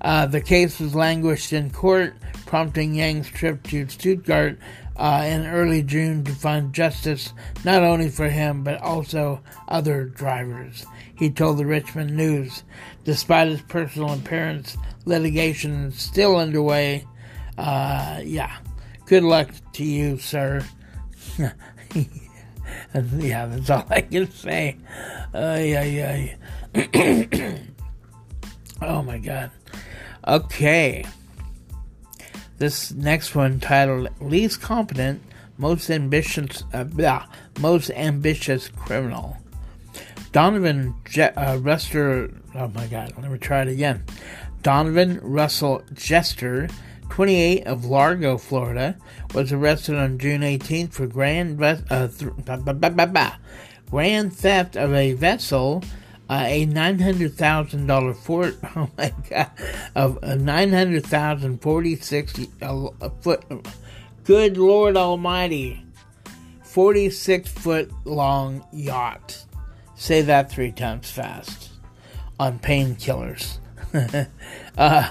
Uh, 0.00 0.26
the 0.26 0.40
case 0.40 0.78
was 0.78 0.94
languished 0.94 1.52
in 1.52 1.70
court, 1.70 2.14
prompting 2.46 2.94
Yang's 2.94 3.28
trip 3.28 3.62
to 3.64 3.88
Stuttgart 3.88 4.58
uh, 5.00 5.22
in 5.24 5.46
early 5.46 5.82
June 5.82 6.22
to 6.24 6.32
find 6.32 6.74
justice 6.74 7.32
not 7.64 7.82
only 7.82 8.10
for 8.10 8.28
him 8.28 8.62
but 8.62 8.80
also 8.82 9.40
other 9.66 10.04
drivers. 10.04 10.84
He 11.16 11.30
told 11.30 11.58
the 11.58 11.66
Richmond 11.66 12.14
News, 12.14 12.62
despite 13.04 13.48
his 13.48 13.62
personal 13.62 14.12
appearance, 14.12 14.76
litigation 15.06 15.86
is 15.86 15.98
still 15.98 16.36
underway. 16.36 17.06
Uh, 17.56 18.20
yeah, 18.22 18.58
good 19.06 19.24
luck 19.24 19.48
to 19.72 19.84
you, 19.84 20.18
sir. 20.18 20.62
yeah, 21.38 23.46
that's 23.46 23.70
all 23.70 23.86
I 23.88 24.02
can 24.02 24.30
say. 24.30 24.76
Yeah, 25.34 26.36
yeah. 26.74 27.58
oh 28.82 29.02
my 29.02 29.18
God. 29.18 29.50
Okay. 30.28 31.06
This 32.60 32.92
next 32.92 33.34
one 33.34 33.58
titled 33.58 34.10
"Least 34.20 34.60
Competent, 34.60 35.22
Most 35.56 35.90
Ambitious, 35.90 36.62
uh, 36.74 36.84
blah, 36.84 37.24
Most 37.58 37.90
Ambitious 37.90 38.68
Criminal." 38.68 39.38
Donovan 40.32 40.94
Je- 41.06 41.22
uh, 41.22 41.56
Ruster. 41.56 42.30
Oh 42.54 42.68
my 42.68 42.86
God! 42.86 43.14
Let 43.18 43.30
me 43.30 43.38
try 43.38 43.62
it 43.62 43.68
again. 43.68 44.04
Donovan 44.62 45.20
Russell 45.22 45.82
Jester, 45.94 46.68
28 47.08 47.66
of 47.66 47.86
Largo, 47.86 48.36
Florida, 48.36 48.94
was 49.34 49.52
arrested 49.52 49.96
on 49.96 50.18
June 50.18 50.42
18th 50.42 50.92
for 50.92 51.06
grand 51.06 51.62
uh, 51.62 52.08
th- 52.08 52.30
bah, 52.44 52.58
bah, 52.58 53.06
bah, 53.06 53.36
grand 53.90 54.36
theft 54.36 54.76
of 54.76 54.92
a 54.92 55.14
vessel 55.14 55.82
uh, 56.30 56.44
a 56.46 56.64
nine 56.64 57.00
hundred 57.00 57.34
thousand 57.34 57.86
dollar 57.86 58.14
fort. 58.14 58.56
Oh 58.76 58.88
my 58.96 59.12
god, 59.28 59.50
of 59.96 60.18
a 60.22 60.36
nine 60.36 60.72
hundred 60.72 61.04
thousand 61.04 61.60
forty 61.60 61.96
six 61.96 62.32
uh, 62.62 62.88
foot. 63.20 63.42
Good 64.22 64.56
Lord 64.56 64.96
Almighty, 64.96 65.84
forty 66.62 67.10
six 67.10 67.50
foot 67.50 67.90
long 68.04 68.64
yacht. 68.72 69.44
Say 69.96 70.22
that 70.22 70.52
three 70.52 70.70
times 70.70 71.10
fast. 71.10 71.70
On 72.38 72.58
painkillers. 72.60 73.58
uh, 74.78 75.10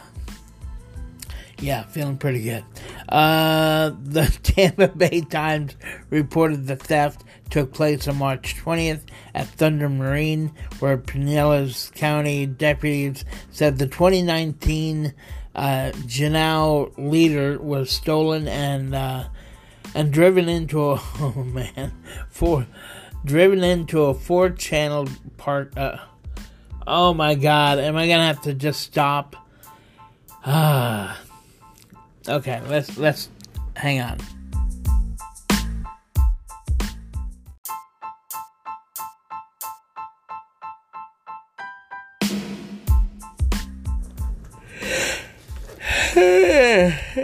yeah, 1.60 1.84
feeling 1.84 2.18
pretty 2.18 2.44
good. 2.44 2.64
Uh, 3.10 3.92
the 4.04 4.26
Tampa 4.44 4.88
Bay 4.88 5.22
Times 5.22 5.76
reported 6.10 6.66
the 6.66 6.78
theft 6.78 7.24
took 7.50 7.74
place 7.74 8.08
on 8.08 8.18
March 8.18 8.56
20th 8.58 9.02
at 9.34 9.48
Thunder 9.48 9.90
Marine, 9.90 10.52
where 10.80 10.98
Pinellas 10.98 11.94
County 11.94 12.46
deputies 12.46 13.26
said 13.52 13.78
the 13.78 13.88
2019 13.88 15.14
uh, 15.56 15.92
Janelle 16.06 16.94
leader 16.98 17.60
was 17.60 17.90
stolen 17.90 18.48
and 18.48 18.96
uh, 18.96 19.26
and 19.96 20.12
driven 20.14 20.48
into 20.48 20.92
a 20.92 21.02
oh 21.20 21.44
man 21.44 21.92
for 22.30 22.68
driven 23.26 23.64
into 23.64 24.04
a 24.04 24.14
four 24.14 24.50
channel 24.52 25.08
part. 25.38 25.78
Uh, 25.78 25.98
oh 26.86 27.14
my 27.14 27.36
God, 27.36 27.80
am 27.80 27.96
I 27.96 28.08
gonna 28.08 28.28
have 28.28 28.42
to 28.44 28.54
just 28.54 28.82
stop? 28.82 29.36
Ah. 30.46 31.20
Okay, 32.28 32.62
let's 32.68 32.96
let's 32.96 33.30
hang 33.76 34.02
on. 34.02 34.20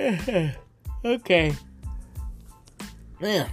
okay. 1.05 1.53
Yeah, 3.19 3.47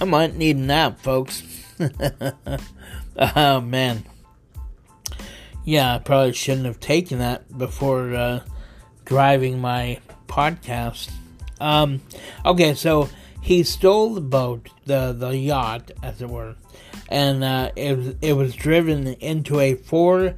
I 0.00 0.04
might 0.04 0.36
need 0.36 0.56
a 0.56 0.60
nap, 0.60 1.00
folks. 1.00 1.42
oh 3.36 3.60
man. 3.60 4.04
Yeah, 5.64 5.94
I 5.94 5.98
probably 5.98 6.32
shouldn't 6.32 6.66
have 6.66 6.80
taken 6.80 7.18
that 7.18 7.56
before 7.56 8.14
uh, 8.14 8.40
driving 9.04 9.60
my 9.60 10.00
podcast. 10.26 11.10
Um, 11.60 12.00
okay, 12.44 12.74
so 12.74 13.08
he 13.42 13.62
stole 13.62 14.14
the 14.14 14.20
boat, 14.20 14.70
the 14.86 15.12
the 15.12 15.36
yacht, 15.36 15.90
as 16.02 16.22
it 16.22 16.28
were, 16.28 16.56
and 17.08 17.44
uh, 17.44 17.70
it 17.76 18.16
it 18.22 18.32
was 18.32 18.54
driven 18.54 19.08
into 19.14 19.60
a 19.60 19.74
four 19.74 20.36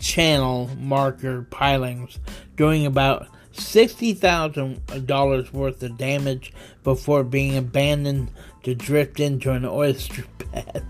channel 0.00 0.68
marker 0.78 1.42
pilings, 1.42 2.18
doing 2.56 2.86
about 2.86 3.28
sixty 3.58 4.14
thousand 4.14 5.06
dollars 5.06 5.52
worth 5.52 5.82
of 5.82 5.96
damage 5.96 6.52
before 6.82 7.24
being 7.24 7.56
abandoned 7.56 8.30
to 8.62 8.74
drift 8.74 9.20
into 9.20 9.52
an 9.52 9.64
oyster 9.64 10.24
bed. 10.52 10.84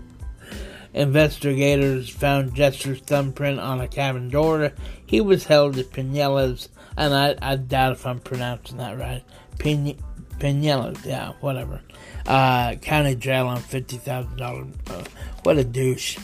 Investigators 0.93 2.09
found 2.09 2.55
Jester's 2.55 3.01
thumbprint 3.01 3.59
on 3.59 3.81
a 3.81 3.87
cabin 3.87 4.29
door. 4.29 4.71
He 5.05 5.19
was 5.19 5.43
held 5.43 5.77
at 5.77 5.91
Pinellas, 5.91 6.69
and 6.95 7.13
I, 7.13 7.35
I 7.41 7.57
doubt 7.57 7.91
if 7.93 8.05
I'm 8.05 8.19
pronouncing 8.19 8.77
that 8.77 8.97
right. 8.97 9.21
Pin, 9.59 9.97
Pinellas, 10.39 11.05
yeah, 11.05 11.33
whatever. 11.41 11.81
Uh, 12.25 12.75
county 12.75 13.15
jail 13.15 13.47
on 13.47 13.59
fifty 13.59 13.97
thousand 13.97 14.37
dollars. 14.37 14.67
Uh, 14.87 15.03
what 15.43 15.57
a 15.57 15.65
douche! 15.65 16.17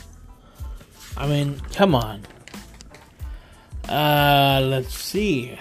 I 1.17 1.27
mean, 1.27 1.60
come 1.74 1.93
on. 1.93 2.21
Uh, 3.89 4.62
let's 4.63 4.98
see. 4.98 5.57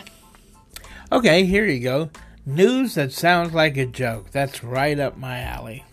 Okay, 1.12 1.44
here 1.44 1.66
you 1.66 1.80
go. 1.80 2.08
News 2.46 2.94
that 2.94 3.10
sounds 3.10 3.52
like 3.52 3.76
a 3.76 3.84
joke. 3.84 4.30
That's 4.30 4.62
right 4.62 4.96
up 4.96 5.18
my 5.18 5.40
alley. 5.40 5.84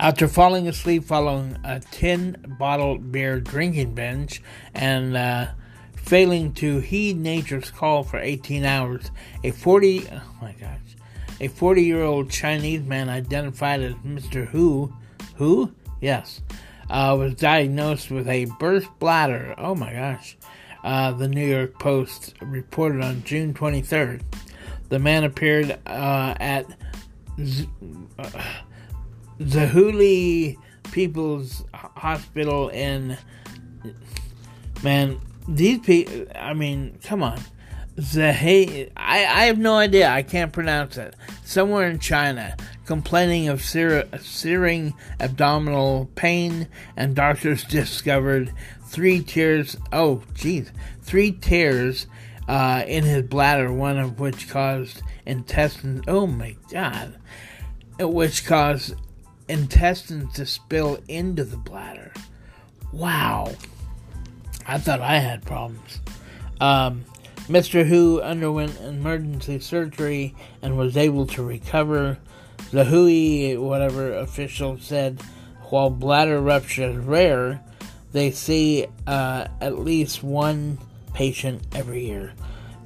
After 0.00 0.26
falling 0.26 0.66
asleep 0.66 1.04
following 1.04 1.58
a 1.62 1.78
10 1.78 2.56
bottle 2.58 2.96
beer 2.96 3.38
drinking 3.38 3.94
binge 3.94 4.42
and 4.72 5.14
uh, 5.14 5.48
failing 5.94 6.54
to 6.54 6.78
heed 6.78 7.18
nature's 7.18 7.70
call 7.70 8.02
for 8.02 8.18
18 8.18 8.64
hours, 8.64 9.10
a 9.44 9.50
40 9.50 10.08
oh 10.10 10.22
my 10.40 10.52
gosh, 10.52 10.96
a 11.38 11.48
40 11.48 11.82
year 11.82 12.02
old 12.02 12.30
Chinese 12.30 12.82
man 12.82 13.10
identified 13.10 13.82
as 13.82 13.92
Mr. 13.96 14.46
Who, 14.48 14.94
who 15.34 15.74
yes, 16.00 16.40
uh, 16.88 17.14
was 17.18 17.34
diagnosed 17.34 18.10
with 18.10 18.26
a 18.26 18.46
burst 18.58 18.88
bladder. 18.98 19.54
Oh 19.58 19.74
my 19.74 19.92
gosh. 19.92 20.37
Uh, 20.88 21.12
the 21.12 21.28
New 21.28 21.46
York 21.46 21.78
Post 21.78 22.32
reported 22.40 23.04
on 23.04 23.22
June 23.22 23.52
23rd. 23.52 24.22
The 24.88 24.98
man 24.98 25.22
appeared 25.22 25.78
uh, 25.84 26.34
at 26.40 26.64
Z- 27.38 27.68
uh, 28.18 28.30
Zahuli 29.38 30.56
People's 30.90 31.62
Hospital 31.74 32.70
in. 32.70 33.18
Man, 34.82 35.20
these 35.46 35.80
people. 35.80 36.24
I 36.34 36.54
mean, 36.54 36.98
come 37.04 37.22
on. 37.22 37.38
Zahe, 37.98 38.90
I, 38.96 39.18
I 39.26 39.44
have 39.44 39.58
no 39.58 39.74
idea. 39.74 40.08
I 40.08 40.22
can't 40.22 40.54
pronounce 40.54 40.96
it. 40.96 41.14
Somewhere 41.44 41.86
in 41.90 41.98
China, 41.98 42.56
complaining 42.86 43.48
of 43.48 43.60
sear, 43.60 44.08
searing 44.20 44.94
abdominal 45.20 46.08
pain, 46.14 46.68
and 46.96 47.14
doctors 47.14 47.64
discovered 47.68 48.54
three 48.88 49.22
tears. 49.22 49.76
Oh, 49.92 50.22
jeez, 50.34 50.70
three 51.02 51.32
tears 51.32 52.06
uh, 52.48 52.82
in 52.86 53.04
his 53.04 53.22
bladder, 53.22 53.72
one 53.72 53.98
of 53.98 54.18
which 54.18 54.48
caused 54.48 55.02
intestine. 55.26 56.02
Oh 56.08 56.26
my 56.26 56.56
God, 56.70 57.14
which 58.00 58.46
caused 58.46 58.94
intestines 59.48 60.32
to 60.34 60.46
spill 60.46 60.98
into 61.08 61.44
the 61.44 61.56
bladder. 61.56 62.12
Wow, 62.92 63.52
I 64.66 64.78
thought 64.78 65.00
I 65.00 65.18
had 65.18 65.44
problems. 65.44 66.00
Um, 66.60 67.04
Mr. 67.48 67.86
Who 67.86 68.20
underwent 68.20 68.78
emergency 68.80 69.58
surgery 69.60 70.34
and 70.60 70.76
was 70.76 70.96
able 70.96 71.26
to 71.28 71.42
recover. 71.42 72.18
The 72.72 72.84
Hui, 72.84 73.56
whatever 73.56 74.12
official 74.12 74.78
said, 74.78 75.22
while 75.70 75.88
bladder 75.88 76.40
rupture 76.40 76.90
is 76.90 76.96
rare, 76.96 77.62
they 78.12 78.30
see 78.30 78.86
uh, 79.06 79.48
at 79.60 79.78
least 79.78 80.22
one 80.22 80.78
patient 81.14 81.62
every 81.74 82.06
year. 82.06 82.32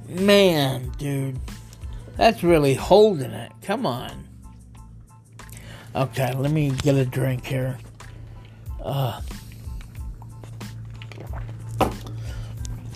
Man, 0.07 0.91
dude, 0.97 1.39
that's 2.17 2.43
really 2.43 2.73
holding 2.73 3.31
it. 3.31 3.51
Come 3.61 3.85
on. 3.85 4.27
Okay, 5.95 6.33
let 6.33 6.51
me 6.51 6.71
get 6.71 6.95
a 6.95 7.05
drink 7.05 7.45
here. 7.45 7.77
Uh, 8.83 9.21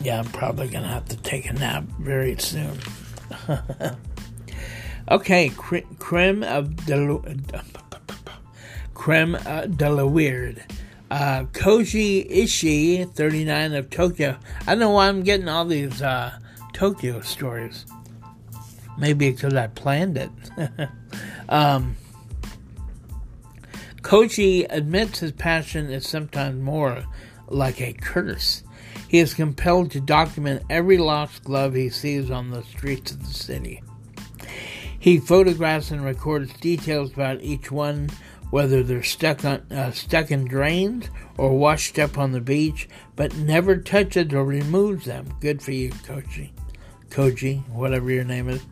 yeah, 0.02 0.20
I'm 0.20 0.26
probably 0.26 0.68
gonna 0.68 0.88
have 0.88 1.06
to 1.10 1.18
take 1.18 1.50
a 1.50 1.54
nap 1.54 1.84
very 2.00 2.36
soon. 2.38 2.78
okay, 5.12 5.50
creme 5.50 6.44
of 6.44 6.76
the 6.86 7.64
creme 8.94 9.38
de 9.76 9.90
la 9.90 10.06
weird. 10.06 10.64
Uh, 11.10 11.44
Koji 11.54 12.30
Ishii, 12.30 13.14
39 13.14 13.74
of 13.74 13.90
Tokyo. 13.90 14.38
I 14.62 14.66
don't 14.72 14.80
know 14.80 14.90
why 14.92 15.08
I'm 15.08 15.24
getting 15.24 15.48
all 15.48 15.66
these 15.66 16.02
uh, 16.02 16.38
Tokyo 16.74 17.22
stories. 17.22 17.86
Maybe 18.98 19.32
because 19.32 19.54
I 19.54 19.68
planned 19.68 20.18
it. 20.18 20.32
um, 21.50 21.96
Koji 24.02 24.66
admits 24.70 25.20
his 25.20 25.32
passion 25.32 25.90
is 25.90 26.08
sometimes 26.08 26.62
more 26.62 27.04
like 27.48 27.82
a 27.82 27.94
curse. 27.94 28.64
He 29.08 29.20
is 29.20 29.34
compelled 29.34 29.92
to 29.92 30.02
document 30.02 30.64
every 30.70 30.98
lost 30.98 31.44
glove 31.44 31.74
he 31.74 31.90
sees 31.90 32.30
on 32.30 32.52
the 32.52 32.64
streets 32.64 33.12
of 33.12 33.26
the 33.26 33.34
city. 33.34 33.82
He 35.00 35.20
photographs 35.20 35.92
and 35.92 36.04
records 36.04 36.52
details 36.60 37.14
about 37.14 37.42
each 37.42 37.72
one, 37.72 38.10
whether 38.50 38.84
they're 38.84 39.04
stuck 39.04 39.44
on 39.44 39.60
uh, 39.72 39.92
stuck 39.92 40.32
in 40.32 40.46
drains 40.46 41.10
or 41.38 41.58
washed 41.58 42.00
up 42.00 42.18
on 42.18 42.32
the 42.32 42.42
beach, 42.42 42.88
but 43.16 43.36
never 43.36 43.78
touches 43.78 44.34
or 44.34 44.46
removes 44.46 45.06
them. 45.06 45.34
Good 45.40 45.62
for 45.62 45.72
you, 45.72 45.92
Koji. 45.92 46.52
Koji, 47.10 47.68
whatever 47.70 48.12
your 48.12 48.24
name 48.24 48.50
is. 48.50 48.64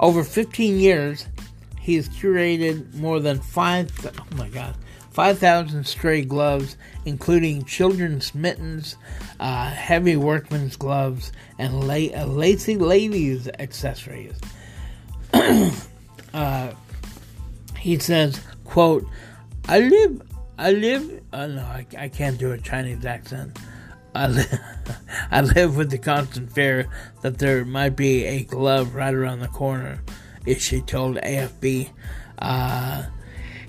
Over 0.00 0.24
15 0.24 0.78
years, 0.78 1.26
he 1.80 1.96
has 1.96 2.08
curated 2.08 2.94
more 2.94 3.20
than 3.20 3.40
five. 3.40 3.90
Oh 4.18 4.36
my 4.36 4.48
God, 4.48 4.76
5,000 5.10 5.86
stray 5.86 6.22
gloves, 6.22 6.76
including 7.04 7.64
children's 7.64 8.34
mittens, 8.34 8.96
uh, 9.40 9.66
heavy 9.70 10.16
workman's 10.16 10.76
gloves, 10.76 11.32
and 11.58 11.86
la- 11.86 12.22
uh, 12.22 12.26
lacy 12.26 12.76
ladies' 12.76 13.48
accessories. 13.58 14.38
uh, 16.34 16.72
he 17.78 17.98
says, 17.98 18.40
quote, 18.72 19.06
I 19.68 19.80
live, 19.80 20.22
I 20.56 20.72
live, 20.72 21.20
oh 21.34 21.46
no, 21.46 21.60
I, 21.60 21.84
I 21.98 22.08
can't 22.08 22.38
do 22.38 22.52
a 22.52 22.58
Chinese 22.58 23.04
accent. 23.04 23.58
I, 24.14 24.28
li- 24.28 24.44
I 25.30 25.42
live 25.42 25.76
with 25.76 25.90
the 25.90 25.98
constant 25.98 26.50
fear 26.50 26.88
that 27.20 27.36
there 27.36 27.66
might 27.66 27.96
be 27.96 28.24
a 28.24 28.44
glove 28.44 28.94
right 28.94 29.12
around 29.12 29.40
the 29.40 29.48
corner, 29.48 30.02
she 30.56 30.80
told 30.80 31.16
AFP. 31.16 31.90
Uh, 32.38 33.04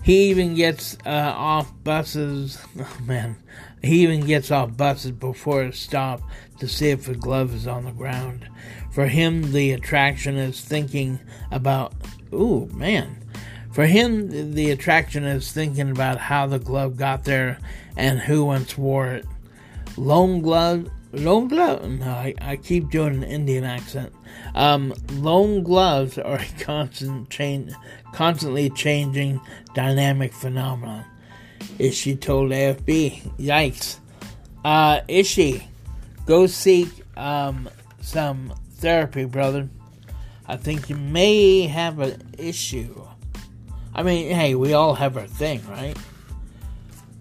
he 0.04 0.30
even 0.30 0.56
gets 0.56 0.98
uh, 1.06 1.34
off 1.36 1.74
buses. 1.84 2.58
Oh 2.80 2.98
man, 3.06 3.36
he 3.82 4.04
even 4.04 4.22
gets 4.22 4.52
off 4.52 4.78
buses 4.78 5.12
before 5.12 5.64
a 5.64 5.74
stop 5.74 6.22
to 6.60 6.68
see 6.70 6.92
if 6.92 7.10
a 7.10 7.14
glove 7.14 7.54
is 7.54 7.68
on 7.68 7.84
the 7.84 7.92
ground. 7.92 8.48
For 8.94 9.08
him, 9.08 9.52
the 9.52 9.74
attraction 9.74 10.38
is 10.38 10.62
thinking 10.62 11.20
about. 11.52 11.94
Ooh 12.34 12.70
man. 12.74 13.23
For 13.74 13.88
him, 13.88 14.54
the 14.54 14.70
attraction 14.70 15.24
is 15.24 15.52
thinking 15.52 15.90
about 15.90 16.20
how 16.20 16.46
the 16.46 16.60
glove 16.60 16.96
got 16.96 17.24
there 17.24 17.58
and 17.98 18.20
who 18.20 18.46
once 18.46 18.78
wore 18.78 19.08
it. 19.08 19.26
Lone 19.98 20.42
glove, 20.42 20.90
lone 21.12 21.48
glove. 21.48 21.84
No, 21.90 22.06
I, 22.06 22.36
I 22.40 22.56
keep 22.58 22.92
doing 22.92 23.16
an 23.16 23.24
Indian 23.24 23.64
accent. 23.64 24.14
Um, 24.54 24.94
lone 25.14 25.64
gloves 25.64 26.20
are 26.20 26.38
a 26.38 26.46
constant 26.60 27.32
change, 27.32 27.72
constantly 28.14 28.70
changing 28.70 29.42
dynamic 29.74 30.34
phenomenon. 30.34 31.06
Ishii 31.80 32.22
told 32.22 32.52
AFP, 32.52 33.22
"Yikes, 33.40 33.98
uh, 34.64 35.02
Ishii, 35.10 35.64
go 36.28 36.46
seek 36.46 36.90
um, 37.18 37.68
some 38.02 38.54
therapy, 38.76 39.26
brother. 39.26 39.68
I 40.48 40.58
think 40.58 40.90
you 40.90 40.96
may 40.96 41.66
have 41.68 41.98
an 42.00 42.22
issue. 42.38 43.08
I 43.96 44.04
mean, 44.04 44.34
hey, 44.34 44.56
we 44.56 44.74
all 44.74 44.96
have 44.96 45.18
our 45.18 45.28
thing, 45.28 45.62
right?" 45.70 45.98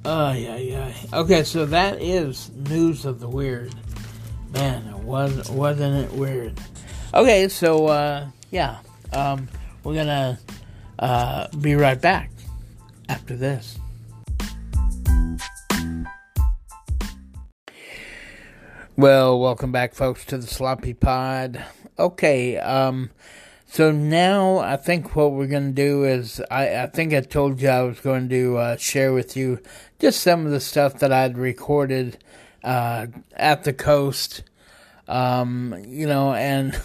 Oh 0.04 0.32
yeah, 0.32 0.56
yeah. 0.56 0.92
Okay, 1.12 1.44
so 1.44 1.66
that 1.66 2.02
is 2.02 2.50
news 2.68 3.04
of 3.04 3.20
the 3.20 3.28
weird. 3.28 3.74
Man, 4.52 5.04
was 5.04 5.48
wasn't 5.50 6.04
it 6.04 6.12
weird? 6.18 6.58
Okay, 7.14 7.48
so 7.48 7.87
uh, 7.87 8.26
yeah, 8.50 8.78
um, 9.12 9.48
we're 9.85 9.94
gonna 9.94 10.38
Uh, 10.98 11.48
be 11.61 11.74
right 11.74 12.00
back 12.00 12.30
after 13.08 13.35
this. 13.35 13.76
Well, 18.96 19.40
welcome 19.40 19.72
back, 19.72 19.94
folks, 19.94 20.24
to 20.26 20.38
the 20.38 20.46
Sloppy 20.46 20.94
Pod. 20.94 21.64
Okay, 21.98 22.56
um, 22.58 23.11
so 23.72 23.90
now 23.90 24.58
I 24.58 24.76
think 24.76 25.16
what 25.16 25.32
we're 25.32 25.46
going 25.46 25.68
to 25.68 25.72
do 25.72 26.04
is 26.04 26.42
I, 26.50 26.82
I 26.82 26.87
think 26.88 27.14
I 27.14 27.22
told 27.22 27.58
you 27.58 27.70
I 27.70 27.80
was 27.80 28.00
going 28.00 28.28
to 28.28 28.58
uh, 28.58 28.76
share 28.76 29.14
with 29.14 29.35
you 29.35 29.61
just 29.98 30.20
some 30.20 30.44
of 30.44 30.52
the 30.52 30.61
stuff 30.61 30.98
that 30.98 31.11
I'd 31.11 31.38
recorded 31.38 32.22
uh, 32.62 33.06
at 33.35 33.64
the 33.64 33.72
coast. 33.72 34.42
Um, 35.08 35.74
you 35.88 36.06
know, 36.06 36.35
and, 36.35 36.78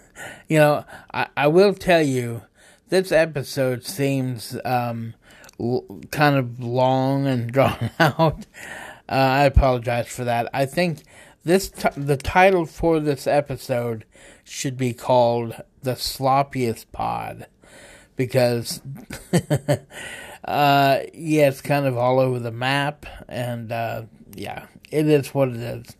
you 0.46 0.58
know, 0.58 0.84
I, 1.14 1.28
I 1.34 1.46
will 1.46 1.72
tell 1.72 2.02
you 2.02 2.42
this 2.90 3.10
episode 3.10 3.86
seems 3.86 4.54
um, 4.66 5.14
l- 5.58 6.02
kind 6.10 6.36
of 6.36 6.60
long 6.60 7.26
and 7.26 7.50
drawn 7.54 7.88
out. 7.98 8.44
Uh, 9.08 9.12
I 9.12 9.44
apologize 9.44 10.08
for 10.08 10.24
that. 10.24 10.50
I 10.52 10.66
think 10.66 11.04
this 11.42 11.70
t- 11.70 11.88
the 11.96 12.18
title 12.18 12.66
for 12.66 13.00
this 13.00 13.26
episode 13.26 14.04
should 14.44 14.76
be 14.76 14.92
called 14.92 15.56
the 15.84 15.92
sloppiest 15.92 16.86
pod 16.92 17.46
because 18.16 18.80
uh 20.44 21.00
yeah 21.12 21.48
it's 21.48 21.60
kind 21.60 21.86
of 21.86 21.96
all 21.96 22.18
over 22.18 22.38
the 22.38 22.50
map 22.50 23.06
and 23.28 23.70
uh 23.70 24.02
yeah 24.34 24.66
it 24.90 25.06
is 25.06 25.32
what 25.34 25.48
it 25.48 25.56
is. 25.56 25.96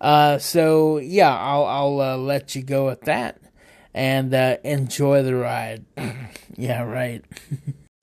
Uh 0.00 0.38
so 0.38 0.98
yeah 0.98 1.34
i'll 1.34 1.64
i'll 1.64 2.00
uh, 2.00 2.16
let 2.16 2.54
you 2.54 2.62
go 2.62 2.88
at 2.90 3.02
that 3.02 3.38
and 3.94 4.34
uh 4.34 4.56
enjoy 4.64 5.22
the 5.22 5.34
ride. 5.34 5.84
Yeah 6.56 6.82
right. 6.82 7.24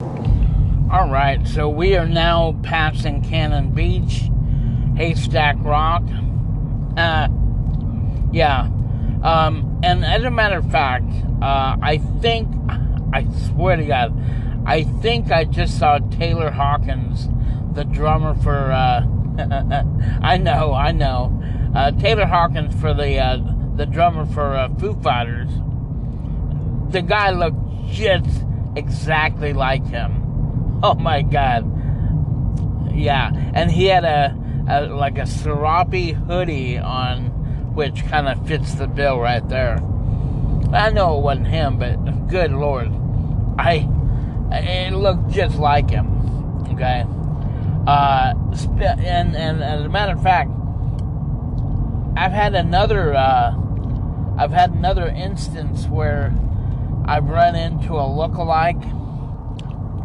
All 0.90 1.08
right 1.10 1.46
so 1.46 1.68
we 1.68 1.94
are 1.96 2.08
now 2.08 2.58
passing 2.64 3.22
cannon 3.22 3.72
beach 3.72 4.28
haystack 4.98 5.56
rock. 5.60 6.02
Uh, 6.96 7.28
yeah. 8.32 8.68
Um, 9.22 9.80
and 9.82 10.04
as 10.04 10.24
a 10.24 10.30
matter 10.30 10.58
of 10.58 10.70
fact, 10.70 11.10
uh, 11.42 11.76
I 11.82 11.98
think, 12.20 12.48
I 13.12 13.26
swear 13.48 13.76
to 13.76 13.84
God, 13.84 14.14
I 14.66 14.84
think 14.84 15.30
I 15.32 15.44
just 15.44 15.78
saw 15.78 15.98
Taylor 15.98 16.50
Hawkins, 16.50 17.28
the 17.74 17.84
drummer 17.84 18.34
for, 18.34 18.70
uh, 18.70 19.06
I 20.22 20.36
know, 20.36 20.72
I 20.72 20.92
know, 20.92 21.42
uh, 21.74 21.90
Taylor 21.92 22.26
Hawkins 22.26 22.78
for 22.80 22.94
the, 22.94 23.18
uh, 23.18 23.38
the 23.76 23.86
drummer 23.86 24.26
for 24.26 24.56
uh, 24.56 24.68
Foo 24.74 24.94
Fighters. 25.02 25.50
The 26.90 27.02
guy 27.02 27.30
looked 27.30 27.92
just 27.92 28.44
exactly 28.76 29.52
like 29.52 29.86
him. 29.86 30.24
Oh 30.80 30.94
my 30.94 31.22
God. 31.22 31.64
Yeah. 32.94 33.32
And 33.52 33.68
he 33.68 33.86
had 33.86 34.04
a, 34.04 34.32
a, 34.68 34.86
like 34.86 35.18
a 35.18 35.26
serape 35.26 36.14
hoodie 36.14 36.78
on, 36.78 37.37
which 37.78 38.04
kind 38.08 38.26
of 38.26 38.44
fits 38.44 38.74
the 38.74 38.88
bill 38.88 39.20
right 39.20 39.48
there. 39.48 39.76
I 40.72 40.90
know 40.90 41.16
it 41.16 41.22
wasn't 41.22 41.46
him, 41.46 41.78
but 41.78 42.26
good 42.26 42.50
lord, 42.50 42.88
I 43.56 43.88
it 44.50 44.92
looked 44.92 45.30
just 45.30 45.58
like 45.58 45.88
him. 45.88 46.08
Okay, 46.72 47.04
uh, 47.86 48.34
and 48.74 49.36
and 49.36 49.62
as 49.62 49.84
a 49.84 49.88
matter 49.88 50.14
of 50.14 50.20
fact, 50.24 50.50
I've 52.16 52.32
had 52.32 52.56
another 52.56 53.14
uh, 53.14 53.54
I've 54.36 54.50
had 54.50 54.72
another 54.72 55.06
instance 55.06 55.86
where 55.86 56.34
I've 57.04 57.26
run 57.26 57.54
into 57.54 57.92
a 57.92 58.06
look-alike. 58.12 58.82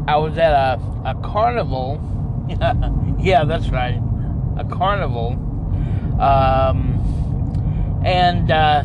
I 0.07 0.17
was 0.17 0.37
at 0.37 0.51
a, 0.51 0.79
a 1.05 1.15
carnival. 1.23 1.99
yeah, 3.19 3.45
that's 3.45 3.69
right 3.69 3.99
a 4.55 4.65
carnival, 4.65 5.31
um, 6.19 7.22
and 8.03 8.51
uh, 8.51 8.83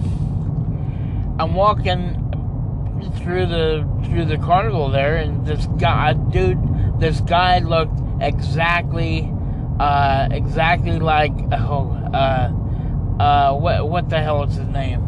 I'm 1.38 1.54
walking 1.54 2.24
through 3.18 3.46
the 3.46 3.88
through 4.04 4.24
the 4.26 4.38
carnival 4.38 4.90
there, 4.90 5.16
and 5.16 5.46
this 5.46 5.66
guy, 5.78 6.12
dude, 6.12 6.58
this 7.00 7.20
guy 7.20 7.58
looked 7.58 7.98
exactly, 8.20 9.32
uh, 9.78 10.28
exactly 10.30 10.98
like 10.98 11.32
oh, 11.52 11.90
uh, 12.12 13.22
uh, 13.22 13.54
what 13.54 13.88
what 13.88 14.08
the 14.08 14.20
hell 14.20 14.44
is 14.44 14.56
his 14.56 14.66
name? 14.68 15.02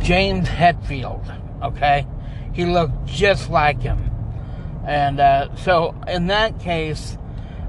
James 0.00 0.48
Hetfield. 0.48 1.22
Okay, 1.62 2.06
he 2.52 2.64
looked 2.64 3.06
just 3.06 3.50
like 3.50 3.80
him, 3.80 4.10
and 4.86 5.20
uh, 5.20 5.54
so 5.56 5.94
in 6.06 6.26
that 6.28 6.60
case 6.60 7.16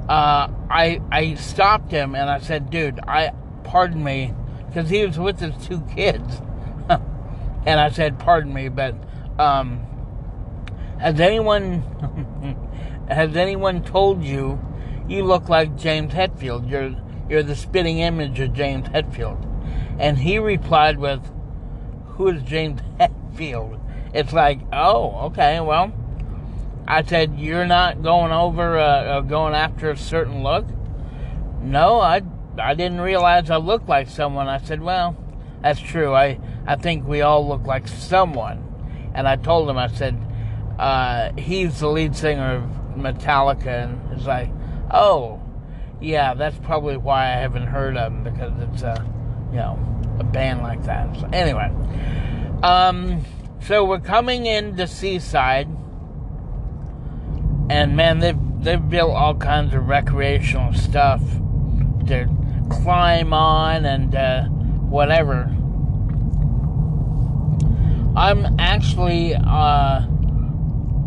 uh, 0.10 0.48
I 0.70 1.02
I 1.12 1.36
stopped 1.36 1.92
him 1.92 2.16
and 2.16 2.30
I 2.30 2.40
said, 2.40 2.70
"Dude, 2.70 3.00
I 3.08 3.32
pardon 3.64 4.04
me," 4.04 4.34
because 4.68 4.90
he 4.90 5.06
was 5.06 5.18
with 5.18 5.40
his 5.40 5.56
two 5.66 5.82
kids, 5.96 6.42
and 6.90 7.80
I 7.80 7.90
said, 7.90 8.20
"Pardon 8.20 8.54
me, 8.54 8.70
but 8.70 8.96
um, 9.40 9.86
has 11.00 11.20
anyone 11.20 11.82
has 13.10 13.36
anyone 13.36 13.84
told 13.84 14.24
you 14.24 14.60
you 15.08 15.24
look 15.24 15.50
like 15.50 15.78
James 15.78 16.14
Hetfield? 16.14 16.70
You're 16.70 16.96
you're 17.30 17.44
the 17.44 17.56
spitting 17.56 18.00
image 18.00 18.40
of 18.40 18.54
James 18.54 18.88
Hetfield," 18.90 19.44
and 20.00 20.18
he 20.18 20.40
replied 20.40 21.00
with, 21.00 21.22
"Who 22.06 22.28
is 22.30 22.44
James 22.44 22.82
Hetfield?" 23.00 23.80
It's 24.14 24.34
like, 24.34 24.62
oh, 24.72 25.28
okay, 25.28 25.60
well 25.60 25.92
I 26.88 27.04
said, 27.04 27.38
"You're 27.38 27.66
not 27.66 28.02
going 28.02 28.32
over, 28.32 28.80
uh, 28.80 29.04
uh, 29.04 29.22
going 29.22 29.54
after 29.54 29.92
a 29.92 29.98
certain 29.98 30.42
look." 30.42 30.66
No, 31.62 32.00
I, 32.00 32.22
I 32.60 32.74
didn't 32.74 33.02
realize 33.02 33.50
I 33.50 33.58
looked 33.58 33.88
like 33.88 34.10
someone. 34.10 34.48
I 34.48 34.60
said, 34.60 34.82
"Well, 34.82 35.16
that's 35.62 35.80
true. 35.80 36.14
I, 36.14 36.40
I 36.66 36.76
think 36.76 37.08
we 37.08 37.22
all 37.22 37.48
look 37.48 37.66
like 37.66 37.88
someone." 37.88 38.64
And 39.14 39.28
I 39.28 39.36
told 39.36 39.70
him, 39.70 39.78
I 39.78 39.88
said, 39.88 40.18
uh, 40.80 41.32
"He's 41.38 41.80
the 41.80 41.88
lead 41.88 42.16
singer 42.16 42.56
of 42.56 42.64
Metallica," 42.98 43.84
and 43.86 44.12
it's 44.14 44.26
like, 44.26 44.50
"Oh, 44.92 45.42
yeah, 46.02 46.34
that's 46.34 46.58
probably 46.60 46.98
why 46.98 47.26
I 47.26 47.38
haven't 47.38 47.68
heard 47.68 47.98
of 47.98 48.12
him 48.12 48.24
because 48.24 48.54
it's 48.62 48.84
a, 48.84 49.06
you 49.52 49.58
know, 49.58 49.80
a 50.20 50.24
band 50.24 50.62
like 50.62 50.84
that." 50.84 51.16
So 51.18 51.30
anyway, 51.34 51.72
um, 52.64 53.24
so 53.62 53.86
we're 53.86 54.00
coming 54.00 54.46
into 54.46 54.88
Seaside 54.88 55.68
and 57.70 57.96
man, 57.96 58.20
they've 58.20 58.38
they've 58.64 58.90
built 58.90 59.12
all 59.12 59.36
kinds 59.36 59.74
of 59.74 59.88
recreational 59.88 60.74
stuff 60.74 61.22
to 62.08 62.28
climb 62.70 63.34
on 63.34 63.86
and 63.86 64.16
uh, 64.16 64.44
whatever. 64.46 65.54
I'm 68.16 68.60
actually, 68.60 69.36
uh, 69.36 69.40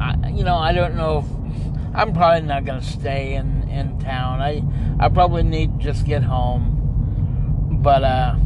I, 0.00 0.32
you 0.32 0.44
know, 0.44 0.56
I 0.56 0.72
don't 0.72 0.96
know 0.96 1.18
if 1.18 1.94
I'm 1.94 2.12
probably 2.12 2.46
not 2.46 2.64
gonna 2.64 2.82
stay 2.82 3.34
in 3.34 3.68
in 3.68 3.98
town. 3.98 4.40
I 4.40 4.62
I 5.00 5.08
probably 5.08 5.42
need 5.42 5.78
to 5.78 5.84
just 5.84 6.06
get 6.06 6.22
home, 6.22 7.78
but 7.82 8.04
uh, 8.04 8.36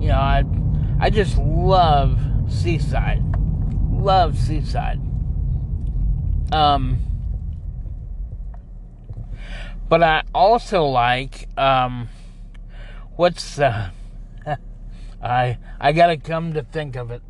you 0.00 0.08
know, 0.08 0.18
I 0.18 0.44
I 0.98 1.10
just 1.10 1.36
love 1.36 2.18
Seaside, 2.48 3.22
love 3.90 4.38
Seaside. 4.38 5.00
Um, 6.52 7.09
but 9.90 10.04
I 10.04 10.22
also 10.32 10.84
like 10.84 11.48
um, 11.58 12.08
what's 13.16 13.58
uh, 13.58 13.90
I 15.22 15.58
I 15.80 15.92
gotta 15.92 16.16
come 16.16 16.54
to 16.54 16.62
think 16.62 16.94
of 16.94 17.10
it. 17.10 17.22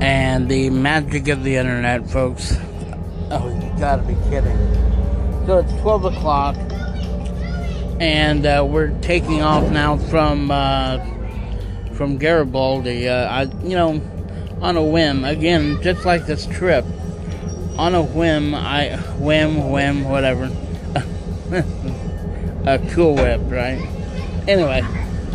And 0.00 0.48
the 0.48 0.70
magic 0.70 1.28
of 1.28 1.42
the 1.42 1.56
internet, 1.56 2.08
folks. 2.08 2.56
Oh, 3.30 3.48
you 3.60 3.80
gotta 3.80 4.02
be 4.02 4.14
kidding. 4.30 4.56
So 5.46 5.58
it's 5.58 5.72
12 5.80 6.04
o'clock 6.04 6.56
and 8.00 8.46
uh, 8.46 8.64
we're 8.68 8.96
taking 9.00 9.42
off 9.42 9.68
now 9.70 9.96
from 9.96 10.52
uh, 10.52 10.98
from 12.02 12.18
Garibaldi. 12.18 13.08
Uh, 13.08 13.28
I, 13.28 13.42
you 13.62 13.76
know, 13.76 14.02
on 14.60 14.76
a 14.76 14.82
whim 14.82 15.24
again, 15.24 15.80
just 15.82 16.04
like 16.04 16.26
this 16.26 16.46
trip. 16.46 16.84
On 17.78 17.94
a 17.94 18.02
whim, 18.02 18.56
I 18.56 18.96
whim 19.18 19.70
whim 19.70 20.02
whatever. 20.02 20.46
a 22.66 22.80
cool 22.90 23.14
whip, 23.14 23.40
right? 23.44 23.78
Anyway, 24.48 24.82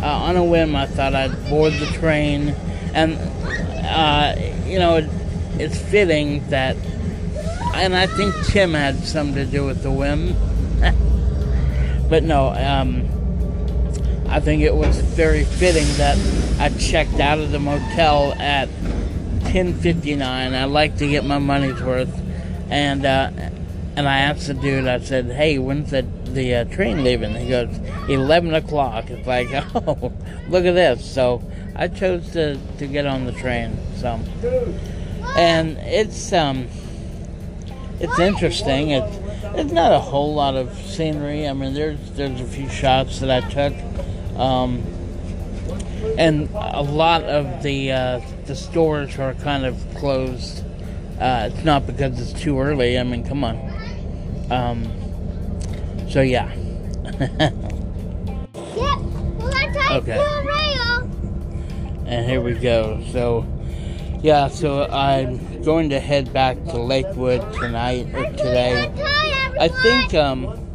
uh, 0.02 0.06
on 0.06 0.36
a 0.36 0.44
whim, 0.44 0.76
I 0.76 0.84
thought 0.84 1.14
I'd 1.14 1.48
board 1.48 1.72
the 1.72 1.86
train, 1.86 2.50
and 2.92 3.14
uh, 3.86 4.34
you 4.66 4.78
know, 4.78 4.96
it, 4.96 5.08
it's 5.58 5.78
fitting 5.78 6.46
that, 6.50 6.76
and 7.76 7.96
I 7.96 8.06
think 8.06 8.34
Tim 8.44 8.74
had 8.74 8.96
something 9.04 9.36
to 9.36 9.46
do 9.46 9.64
with 9.64 9.82
the 9.82 9.90
whim 9.90 10.36
but 12.10 12.24
no, 12.24 12.50
um, 12.50 13.08
I 14.28 14.40
think 14.40 14.62
it 14.62 14.74
was 14.74 15.00
very 15.00 15.44
fitting 15.44 15.86
that 15.96 16.18
I 16.60 16.68
checked 16.78 17.18
out 17.20 17.38
of 17.38 17.50
the 17.50 17.58
motel 17.58 18.34
at 18.34 18.68
10:59. 19.44 20.54
I 20.54 20.64
like 20.64 20.98
to 20.98 21.08
get 21.08 21.24
my 21.24 21.38
money's 21.38 21.80
worth, 21.80 22.20
and 22.70 23.06
uh, 23.06 23.30
and 23.96 24.08
I 24.08 24.18
asked 24.18 24.46
the 24.46 24.54
dude. 24.54 24.86
I 24.86 25.00
said, 25.00 25.26
"Hey, 25.26 25.58
when's 25.58 25.90
the 25.90 26.06
the 26.24 26.54
uh, 26.56 26.64
train 26.64 27.02
leaving?" 27.04 27.34
He 27.34 27.48
goes, 27.48 27.74
"11 28.08 28.54
o'clock." 28.54 29.10
It's 29.10 29.26
like, 29.26 29.48
oh, 29.74 30.12
look 30.48 30.64
at 30.64 30.74
this. 30.74 31.04
So 31.04 31.42
I 31.74 31.88
chose 31.88 32.30
to 32.32 32.58
to 32.78 32.86
get 32.86 33.06
on 33.06 33.24
the 33.24 33.32
train. 33.32 33.78
So, 33.96 34.20
and 35.36 35.78
it's 35.78 36.32
um, 36.32 36.68
it's 38.00 38.18
interesting. 38.18 38.90
It's 38.90 39.16
it's 39.54 39.72
not 39.72 39.92
a 39.92 39.98
whole 39.98 40.34
lot 40.34 40.54
of 40.54 40.76
scenery. 40.76 41.48
I 41.48 41.52
mean, 41.52 41.74
there's 41.74 41.98
there's 42.12 42.40
a 42.40 42.46
few 42.46 42.68
shots 42.68 43.20
that 43.20 43.30
I 43.30 43.48
took, 43.48 43.74
um, 44.38 44.82
and 46.16 46.48
a 46.54 46.82
lot 46.82 47.22
of 47.24 47.62
the 47.62 47.92
uh, 47.92 48.20
the 48.46 48.54
stores 48.54 49.18
are 49.18 49.34
kind 49.34 49.64
of 49.64 49.76
closed. 49.96 50.64
Uh, 51.20 51.50
it's 51.52 51.64
not 51.64 51.86
because 51.86 52.20
it's 52.20 52.40
too 52.40 52.60
early. 52.60 52.98
I 52.98 53.02
mean, 53.02 53.24
come 53.24 53.44
on. 53.44 53.56
Um, 54.50 54.84
so 56.08 56.22
yeah. 56.22 56.50
okay. 59.90 60.24
And 62.06 62.24
here 62.26 62.40
we 62.40 62.54
go. 62.54 63.04
So 63.12 63.46
yeah, 64.22 64.48
so 64.48 64.84
I'm 64.84 65.62
going 65.62 65.90
to 65.90 66.00
head 66.00 66.32
back 66.32 66.56
to 66.66 66.78
Lakewood 66.78 67.52
tonight 67.54 68.14
or 68.14 68.24
today. 68.30 68.90
I 69.60 69.68
think 69.68 70.14
um 70.14 70.67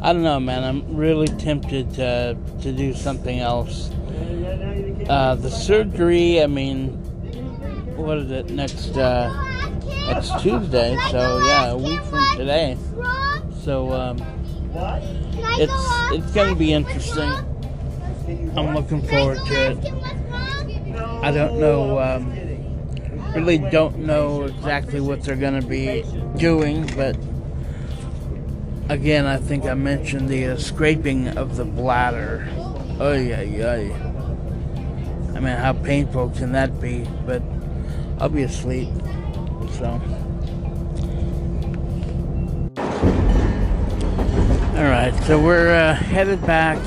I 0.00 0.12
don't 0.12 0.22
know, 0.22 0.38
man. 0.38 0.62
I'm 0.62 0.96
really 0.96 1.26
tempted 1.26 1.94
to 1.94 2.36
to 2.62 2.72
do 2.72 2.94
something 2.94 3.40
else. 3.40 3.90
Uh, 5.08 5.34
the 5.34 5.50
surgery. 5.50 6.40
I 6.42 6.46
mean, 6.46 6.90
what 7.96 8.18
is 8.18 8.30
it 8.30 8.50
next? 8.50 8.96
Uh, 8.96 9.28
Tuesday. 10.40 10.96
So 11.10 11.42
yeah, 11.46 11.70
a 11.70 11.76
week 11.76 12.00
from 12.02 12.24
today. 12.36 12.76
So 13.62 13.92
um, 13.92 14.18
it's 15.58 15.72
it's 16.12 16.32
gonna 16.32 16.54
be 16.54 16.72
interesting. 16.72 17.30
I'm 18.56 18.74
looking 18.74 19.02
forward 19.02 19.38
to 19.46 19.72
it. 19.72 19.94
I 21.22 21.32
don't 21.32 21.58
know. 21.58 21.98
Um, 21.98 22.32
really 23.34 23.58
don't 23.58 23.98
know 23.98 24.44
exactly 24.44 25.00
what 25.00 25.22
they're 25.24 25.36
gonna 25.36 25.62
be 25.62 26.04
doing, 26.36 26.86
but 26.94 27.16
again, 28.88 29.26
I 29.26 29.36
think 29.36 29.64
I 29.64 29.74
mentioned 29.74 30.28
the 30.28 30.48
uh, 30.48 30.56
scraping 30.56 31.28
of 31.28 31.56
the 31.56 31.64
bladder. 31.64 32.48
Oh 33.00 33.12
yeah, 33.12 33.42
yeah. 33.42 33.94
I 35.34 35.40
mean, 35.40 35.56
how 35.56 35.72
painful 35.72 36.30
can 36.30 36.52
that 36.52 36.80
be? 36.80 37.06
But 37.26 37.42
I'll 38.18 38.28
be 38.28 38.42
asleep, 38.42 38.88
so. 39.72 40.00
All 44.76 44.84
right, 44.84 45.12
so 45.24 45.40
we're 45.40 45.74
uh, 45.74 45.94
headed 45.94 46.44
back. 46.46 46.78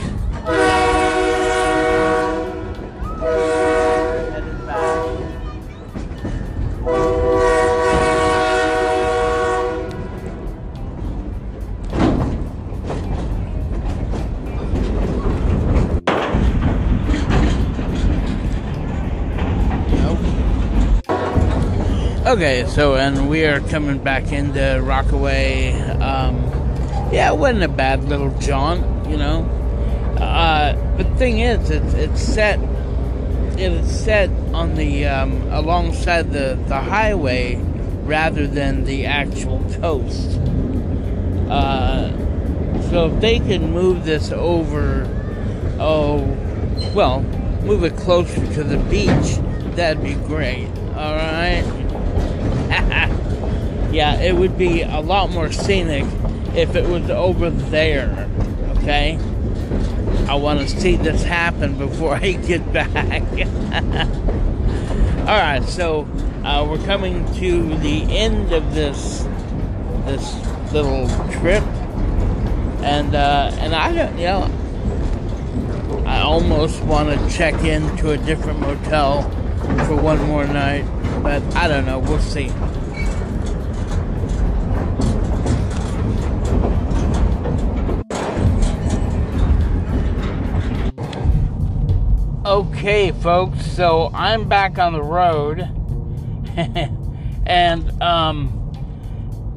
Okay, 22.32 22.66
so 22.66 22.96
and 22.96 23.30
we 23.30 23.44
are 23.44 23.60
coming 23.60 23.98
back 23.98 24.32
into 24.32 24.80
Rockaway. 24.82 25.74
Um, 26.00 26.38
yeah, 27.12 27.30
it 27.30 27.38
wasn't 27.38 27.64
a 27.64 27.68
bad 27.68 28.06
little 28.06 28.30
jaunt, 28.40 29.10
you 29.10 29.18
know. 29.18 29.42
Uh, 30.18 30.74
but 30.96 31.10
the 31.10 31.16
thing 31.18 31.40
is, 31.40 31.70
it's 31.70 31.94
it's 31.94 32.22
set. 32.22 32.58
It 33.60 33.74
is 33.74 34.06
set 34.06 34.30
on 34.54 34.76
the 34.76 35.08
um, 35.08 35.42
alongside 35.52 36.32
the 36.32 36.58
the 36.68 36.80
highway 36.80 37.58
rather 38.06 38.48
than 38.48 38.86
the 38.86 39.08
actual 39.08 39.60
coast. 39.82 40.40
Uh, 41.50 42.12
so 42.92 43.08
if 43.08 43.20
they 43.20 43.40
can 43.40 43.74
move 43.74 44.06
this 44.06 44.32
over, 44.32 45.06
oh, 45.82 46.20
well, 46.96 47.24
move 47.64 47.84
it 47.84 47.98
closer 47.98 48.54
to 48.54 48.64
the 48.64 48.78
beach, 48.90 49.36
that'd 49.76 50.02
be 50.02 50.14
great. 50.14 50.70
All 50.96 51.16
right. 51.18 51.71
yeah, 53.92 54.20
it 54.22 54.34
would 54.34 54.58
be 54.58 54.82
a 54.82 55.02
lot 55.02 55.30
more 55.30 55.52
scenic 55.52 56.06
if 56.56 56.76
it 56.76 56.88
was 56.88 57.10
over 57.10 57.50
there. 57.50 58.30
Okay? 58.78 59.20
I 60.28 60.36
want 60.36 60.62
to 60.62 60.70
see 60.70 60.96
this 60.96 61.24
happen 61.24 61.78
before 61.78 62.16
I 62.22 62.32
get 62.32 62.72
back. 62.72 63.24
Alright, 65.22 65.66
so 65.66 66.08
uh, 66.46 66.66
we're 66.70 66.84
coming 66.86 67.26
to 67.36 67.76
the 67.80 68.04
end 68.04 68.54
of 68.54 68.74
this 68.74 69.28
this 70.06 70.34
little 70.72 71.10
trip. 71.40 71.64
And 72.84 73.14
uh, 73.14 73.52
and 73.60 73.76
I 73.76 73.94
don't 73.94 74.18
you 74.18 74.26
know 74.26 74.50
I 76.06 76.22
almost 76.22 76.82
want 76.84 77.10
to 77.10 77.38
check 77.38 77.54
into 77.64 78.12
a 78.12 78.18
different 78.18 78.60
motel 78.60 79.24
for 79.86 79.96
one 79.96 80.22
more 80.28 80.46
night. 80.46 80.86
But 81.22 81.44
I 81.56 81.68
don't 81.68 81.86
know. 81.86 82.00
We'll 82.00 82.20
see. 82.20 82.52
Okay, 92.46 93.12
folks. 93.12 93.66
So 93.72 94.10
I'm 94.14 94.50
back 94.50 94.80
on 94.80 94.94
the 94.94 95.04
road, 95.04 95.60
and 97.46 98.02
um, 98.02 98.72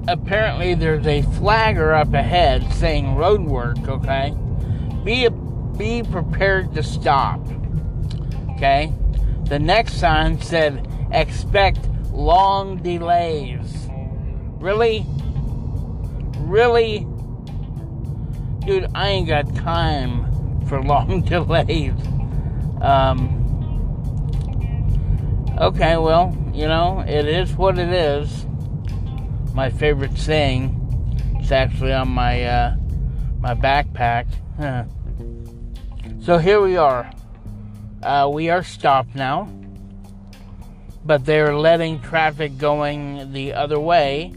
apparently 0.07 0.74
there's 0.74 1.07
a 1.07 1.22
flagger 1.22 1.94
up 1.94 2.12
ahead 2.12 2.70
saying 2.74 3.16
road 3.16 3.40
work. 3.40 3.79
Okay, 3.88 4.35
be 5.03 5.29
be 5.77 6.03
prepared 6.03 6.74
to 6.74 6.83
stop. 6.83 7.40
Okay. 8.50 8.92
The 9.44 9.59
next 9.59 9.94
sign 9.94 10.40
said 10.40 10.88
expect 11.14 11.88
long 12.11 12.83
delays. 12.83 13.88
Really? 14.59 15.07
Really? 16.38 17.07
Dude, 18.66 18.87
I 18.94 19.09
ain't 19.09 19.29
got 19.29 19.55
time 19.55 20.66
for 20.66 20.83
long 20.83 21.22
delays. 21.27 21.94
Um, 22.81 23.40
okay, 25.59 25.96
well, 25.96 26.37
you 26.53 26.66
know, 26.66 27.05
it 27.07 27.27
is 27.27 27.53
what 27.53 27.79
it 27.79 27.90
is. 27.90 28.46
My 29.55 29.70
favorite 29.70 30.18
saying. 30.18 30.81
It's 31.38 31.53
actually 31.53 31.92
on 31.92 32.09
my 32.09 32.42
uh, 32.42 32.77
my 33.40 33.55
backpack. 33.55 34.27
so 36.24 36.38
here 36.38 36.61
we 36.61 36.77
are. 36.77 37.11
Uh, 38.03 38.31
we 38.33 38.50
are 38.50 38.62
stopped 38.62 39.14
now 39.14 39.48
but 41.04 41.24
they're 41.24 41.56
letting 41.56 42.00
traffic 42.00 42.56
going 42.56 43.32
the 43.32 43.52
other 43.52 43.78
way. 43.78 44.32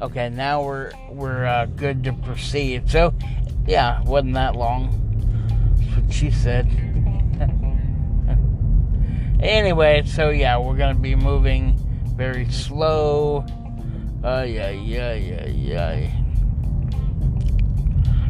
Okay, 0.00 0.30
now 0.30 0.62
we're 0.62 0.90
we're 1.10 1.44
uh, 1.44 1.66
good 1.66 2.02
to 2.04 2.12
proceed. 2.12 2.90
So, 2.90 3.14
yeah, 3.66 4.02
wasn't 4.02 4.34
that 4.34 4.56
long. 4.56 4.98
That's 5.76 5.96
what 5.96 6.12
she 6.12 6.30
said. 6.30 6.66
anyway, 9.40 10.02
so 10.04 10.30
yeah, 10.30 10.58
we're 10.58 10.76
gonna 10.76 10.94
be 10.94 11.14
moving 11.14 11.78
very 12.16 12.50
slow. 12.50 13.44
Uh, 14.24 14.44
yeah, 14.48 14.70
yeah, 14.70 15.14
yeah, 15.14 15.46
yeah. 15.46 16.10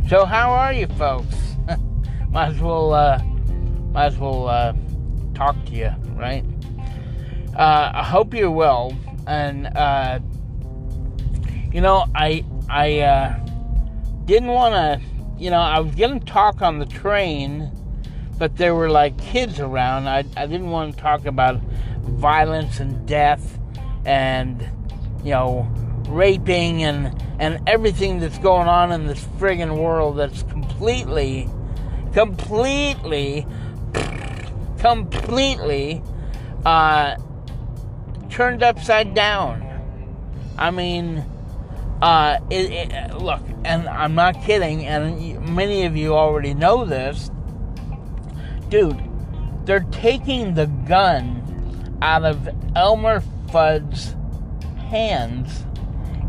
So, 0.09 0.25
how 0.25 0.51
are 0.51 0.73
you, 0.73 0.89
folks? 0.89 1.37
might 2.31 2.49
as 2.49 2.61
well, 2.61 2.93
uh, 2.93 3.23
might 3.93 4.07
as 4.07 4.19
well 4.19 4.49
uh, 4.49 4.75
talk 5.35 5.55
to 5.67 5.73
you, 5.73 5.91
right? 6.15 6.45
Uh, 7.57 7.93
I 7.95 8.03
hope 8.03 8.35
you're 8.35 8.51
well, 8.51 8.97
and 9.27 9.67
uh, 9.77 10.21
you 11.73 11.81
know, 11.81 12.07
I 12.15 12.45
I 12.69 13.01
uh, 13.01 13.39
didn't 14.25 14.49
want 14.49 14.75
to, 14.75 15.01
you 15.39 15.51
know, 15.51 15.61
I 15.61 15.81
was 15.81 15.95
gonna 15.95 16.21
talk 16.21 16.63
on 16.63 16.79
the 16.79 16.87
train, 16.87 17.71
but 18.39 18.57
there 18.57 18.75
were 18.75 18.91
like 18.91 19.19
kids 19.19 19.61
around. 19.61 20.09
I 20.09 20.25
I 20.37 20.47
didn't 20.47 20.71
want 20.71 20.97
to 20.97 21.01
talk 21.03 21.27
about 21.27 21.61
violence 22.03 22.81
and 22.81 23.07
death, 23.07 23.59
and 24.07 24.67
you 25.23 25.33
know, 25.33 25.71
raping 26.09 26.83
and 26.85 27.23
and 27.39 27.61
everything 27.69 28.19
that's 28.19 28.39
going 28.39 28.69
on 28.69 28.93
in 28.93 29.07
this 29.07 29.25
friggin' 29.39 29.77
world 29.77 30.17
that's 30.17 30.43
completely 30.45 30.63
completely, 30.83 31.49
completely, 32.13 33.47
completely 34.79 36.03
uh, 36.65 37.17
turned 38.33 38.63
upside 38.63 39.15
down. 39.15 39.69
I 40.59 40.71
mean, 40.71 41.25
uh, 42.01 42.39
it, 42.51 42.73
it, 42.73 43.15
look, 43.19 43.43
and 43.65 43.89
I'm 43.89 44.15
not 44.15 44.43
kidding, 44.43 44.87
and 44.87 45.55
many 45.55 45.85
of 45.85 45.97
you 45.97 46.15
already 46.15 46.55
know 46.55 46.85
this. 46.85 47.31
Dude, 48.71 48.99
they're 49.67 49.87
taking 49.93 50.55
the 50.55 50.67
gun 50.67 51.99
out 52.03 52.25
of 52.25 52.49
Elmer 52.75 53.23
Fudd's 53.51 54.17
hands 54.89 55.65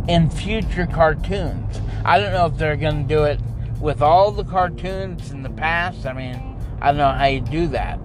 in 0.07 0.29
future 0.29 0.85
cartoons. 0.85 1.81
I 2.05 2.19
don't 2.19 2.33
know 2.33 2.45
if 2.47 2.57
they're 2.57 2.75
going 2.75 3.07
to 3.07 3.15
do 3.15 3.23
it 3.23 3.39
with 3.79 4.01
all 4.01 4.31
the 4.31 4.43
cartoons 4.43 5.31
in 5.31 5.41
the 5.41 5.49
past. 5.49 6.05
I 6.05 6.13
mean, 6.13 6.57
I 6.81 6.87
don't 6.87 6.97
know 6.97 7.11
how 7.11 7.25
you 7.25 7.41
do 7.41 7.67
that. 7.67 7.97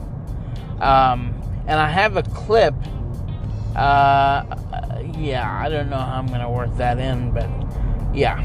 Um, 0.81 1.35
and 1.67 1.79
I 1.79 1.91
have 1.91 2.17
a 2.17 2.23
clip. 2.23 2.75
Uh, 3.79 4.43
yeah, 5.17 5.57
I 5.65 5.69
don't 5.69 5.89
know 5.89 5.99
how 5.99 6.19
I'm 6.19 6.27
going 6.27 6.41
to 6.41 6.49
work 6.49 6.77
that 6.79 6.99
in, 6.99 7.31
but 7.31 7.49
yeah, 8.13 8.45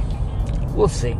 we'll 0.75 0.87
see. 0.87 1.17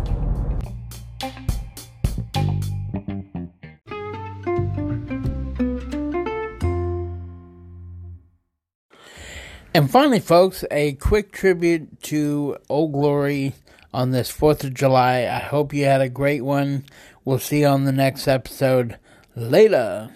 And 9.76 9.90
finally, 9.90 10.20
folks, 10.20 10.64
a 10.70 10.94
quick 10.94 11.32
tribute 11.32 12.00
to 12.04 12.58
Old 12.70 12.94
Glory 12.94 13.54
on 13.92 14.12
this 14.12 14.32
4th 14.32 14.64
of 14.64 14.76
July. 14.76 15.22
I 15.22 15.40
hope 15.40 15.74
you 15.74 15.86
had 15.86 16.02
a 16.02 16.10
great 16.10 16.44
one. 16.44 16.86
We'll 17.26 17.40
see 17.40 17.62
you 17.62 17.68
on 17.68 17.86
the 17.86 17.92
next 17.92 18.28
episode. 18.28 19.00
Later. 19.36 20.12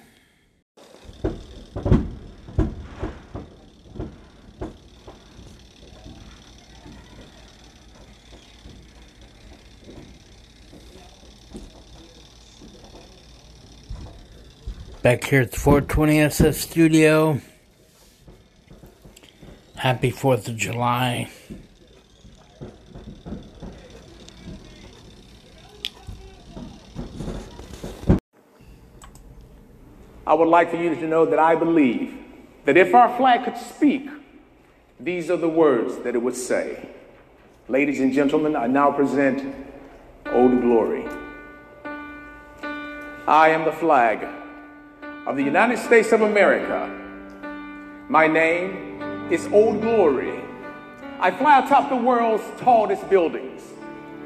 Back 15.07 15.23
here 15.23 15.43
at 15.43 15.51
the 15.51 15.57
420 15.57 16.19
SS 16.19 16.57
studio. 16.57 17.39
Happy 19.77 20.11
4th 20.11 20.49
of 20.49 20.57
July. 20.57 21.29
I 30.25 30.33
would 30.33 30.49
like 30.49 30.71
for 30.71 30.75
you 30.75 30.93
to 30.93 31.07
know 31.07 31.25
that 31.25 31.39
I 31.39 31.55
believe 31.55 32.13
that 32.65 32.75
if 32.75 32.93
our 32.93 33.15
flag 33.15 33.45
could 33.45 33.55
speak, 33.55 34.09
these 34.99 35.31
are 35.31 35.37
the 35.37 35.47
words 35.47 35.99
that 35.99 36.15
it 36.15 36.21
would 36.21 36.35
say. 36.35 36.89
Ladies 37.69 38.01
and 38.01 38.11
gentlemen, 38.11 38.57
I 38.57 38.67
now 38.67 38.91
present 38.91 39.55
Old 40.25 40.59
Glory. 40.59 41.07
I 43.25 43.51
am 43.51 43.63
the 43.63 43.71
flag 43.71 44.27
of 45.27 45.35
the 45.35 45.43
United 45.43 45.77
States 45.77 46.13
of 46.13 46.21
America. 46.21 46.89
My 48.07 48.27
name 48.27 49.29
is 49.29 49.45
Old 49.47 49.81
Glory. 49.81 50.41
I 51.19 51.31
fly 51.31 51.59
atop 51.59 51.89
the 51.89 51.97
world's 51.97 52.45
tallest 52.61 53.09
buildings, 53.09 53.61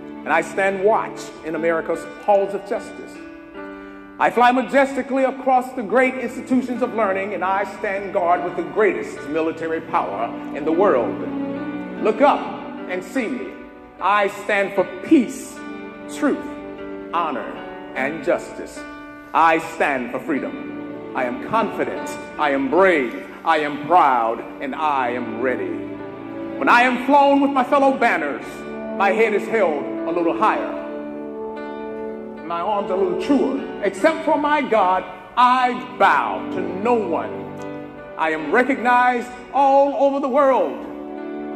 and 0.06 0.30
I 0.30 0.42
stand 0.42 0.84
watch 0.84 1.20
in 1.44 1.56
America's 1.56 2.06
halls 2.24 2.54
of 2.54 2.70
justice. 2.70 3.18
I 4.20 4.30
fly 4.30 4.52
majestically 4.52 5.24
across 5.24 5.74
the 5.74 5.82
great 5.82 6.14
institutions 6.14 6.84
of 6.84 6.94
learning, 6.94 7.34
and 7.34 7.44
I 7.44 7.64
stand 7.80 8.14
guard 8.14 8.44
with 8.44 8.56
the 8.56 8.72
greatest 8.72 9.28
military 9.30 9.82
power 9.82 10.28
in 10.56 10.66
the 10.66 10.72
world. 10.72 11.20
Look 12.04 12.22
up 12.22 12.42
and 12.92 13.04
see 13.04 13.28
me. 13.28 13.52
I 14.00 14.28
stand 14.44 14.76
for 14.76 14.84
peace, 15.02 15.56
truth, 16.16 16.46
honor, 17.12 17.52
and 17.96 18.24
justice. 18.24 18.80
I 19.34 19.58
stand 19.74 20.12
for 20.12 20.20
freedom. 20.20 20.81
I 21.14 21.26
am 21.26 21.50
confident. 21.50 22.10
I 22.40 22.52
am 22.52 22.70
brave. 22.70 23.28
I 23.44 23.58
am 23.58 23.86
proud 23.86 24.40
and 24.62 24.74
I 24.74 25.10
am 25.10 25.42
ready. 25.42 25.72
When 26.58 26.70
I 26.70 26.84
am 26.84 27.06
flown 27.06 27.42
with 27.42 27.52
my 27.52 27.66
fellow 27.66 27.98
banners, 27.98 28.46
my 28.98 29.12
head 29.12 29.34
is 29.34 29.46
held 29.48 29.84
a 30.08 30.12
little 30.12 30.38
higher. 30.38 30.78
My 32.46 32.62
arms 32.62 32.92
a 32.92 32.96
little 32.96 33.22
truer. 33.22 33.82
Except 33.84 34.24
for 34.24 34.38
my 34.38 34.62
God, 34.62 35.04
I 35.36 35.74
bow 35.98 36.50
to 36.52 36.62
no 36.62 36.94
one. 36.94 37.42
I 38.18 38.30
am 38.30 38.52
recognized 38.52 39.30
all 39.54 40.06
over 40.06 40.22
the 40.22 40.30
world. 40.30 40.78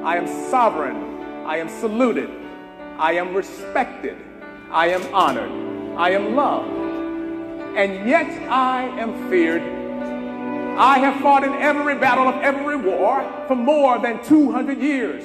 I 0.03 0.17
am 0.17 0.27
sovereign. 0.49 0.97
I 1.45 1.57
am 1.57 1.69
saluted. 1.69 2.29
I 2.97 3.13
am 3.13 3.33
respected. 3.33 4.17
I 4.69 4.87
am 4.89 5.13
honored. 5.13 5.51
I 5.97 6.09
am 6.09 6.35
loved. 6.35 6.84
And 7.75 8.07
yet 8.07 8.27
I 8.49 8.83
am 8.99 9.29
feared 9.29 9.61
I 10.77 10.99
have 10.99 11.21
fought 11.21 11.45
in 11.45 11.53
every 11.53 11.95
battle 11.95 12.27
of 12.27 12.35
every 12.41 12.75
war 12.75 13.23
for 13.47 13.55
more 13.55 13.97
than 13.97 14.21
200 14.25 14.77
years. 14.77 15.23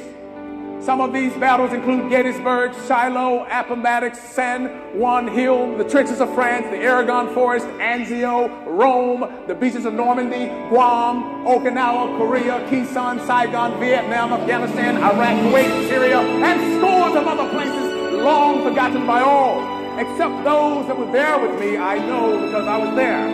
Some 0.81 1.01
of 1.01 1.13
these 1.13 1.33
battles 1.35 1.73
include 1.73 2.09
Gettysburg, 2.09 2.73
Shiloh, 2.87 3.45
Appomattox, 3.51 4.17
San 4.21 4.69
Juan 4.97 5.27
Hill, 5.27 5.77
the 5.77 5.83
trenches 5.83 6.21
of 6.21 6.33
France, 6.35 6.67
the 6.71 6.87
Argonne 6.87 7.35
Forest, 7.35 7.67
Anzio, 7.79 8.65
Rome, 8.65 9.45
the 9.49 9.55
beaches 9.57 9.87
of 9.87 9.95
Normandy, 9.95 10.47
Guam, 10.69 11.45
Okinawa, 11.45 12.17
Korea, 12.17 12.61
Khe 12.71 12.87
Sanh, 12.87 13.19
Saigon, 13.27 13.81
Vietnam, 13.81 14.33
Afghanistan, 14.33 14.99
Iraq, 14.99 15.37
Kuwait, 15.53 15.89
Syria, 15.89 16.21
and 16.21 16.79
scores 16.79 17.17
of 17.17 17.27
other 17.27 17.51
places 17.51 18.23
long 18.23 18.63
forgotten 18.63 19.05
by 19.05 19.21
all, 19.21 19.80
except 20.01 20.45
those 20.45 20.87
that 20.87 20.97
were 20.99 21.13
there 21.13 21.39
with 21.39 21.61
me. 21.61 21.77
I 21.77 21.99
know 21.99 22.47
because 22.47 22.67
I 22.67 22.79
was 22.79 22.97
there. 22.97 23.29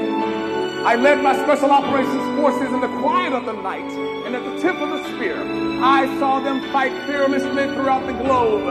I 0.85 0.97
led 0.97 1.23
my 1.23 1.35
special 1.35 1.71
operations 1.71 2.41
forces 2.41 2.73
in 2.73 2.81
the 2.81 2.89
quiet 3.01 3.33
of 3.33 3.45
the 3.47 3.53
night 3.53 3.91
and 4.27 4.35
at 4.35 4.45
the 4.45 4.61
tip 4.61 4.75
of 4.77 4.91
the 4.91 5.03
spear. 5.15 5.41
I 5.83 6.07
saw 6.19 6.41
them 6.41 6.61
fight 6.73 6.93
fearlessly 7.07 7.67
throughout 7.75 8.07
the 8.07 8.15
globe 8.15 8.67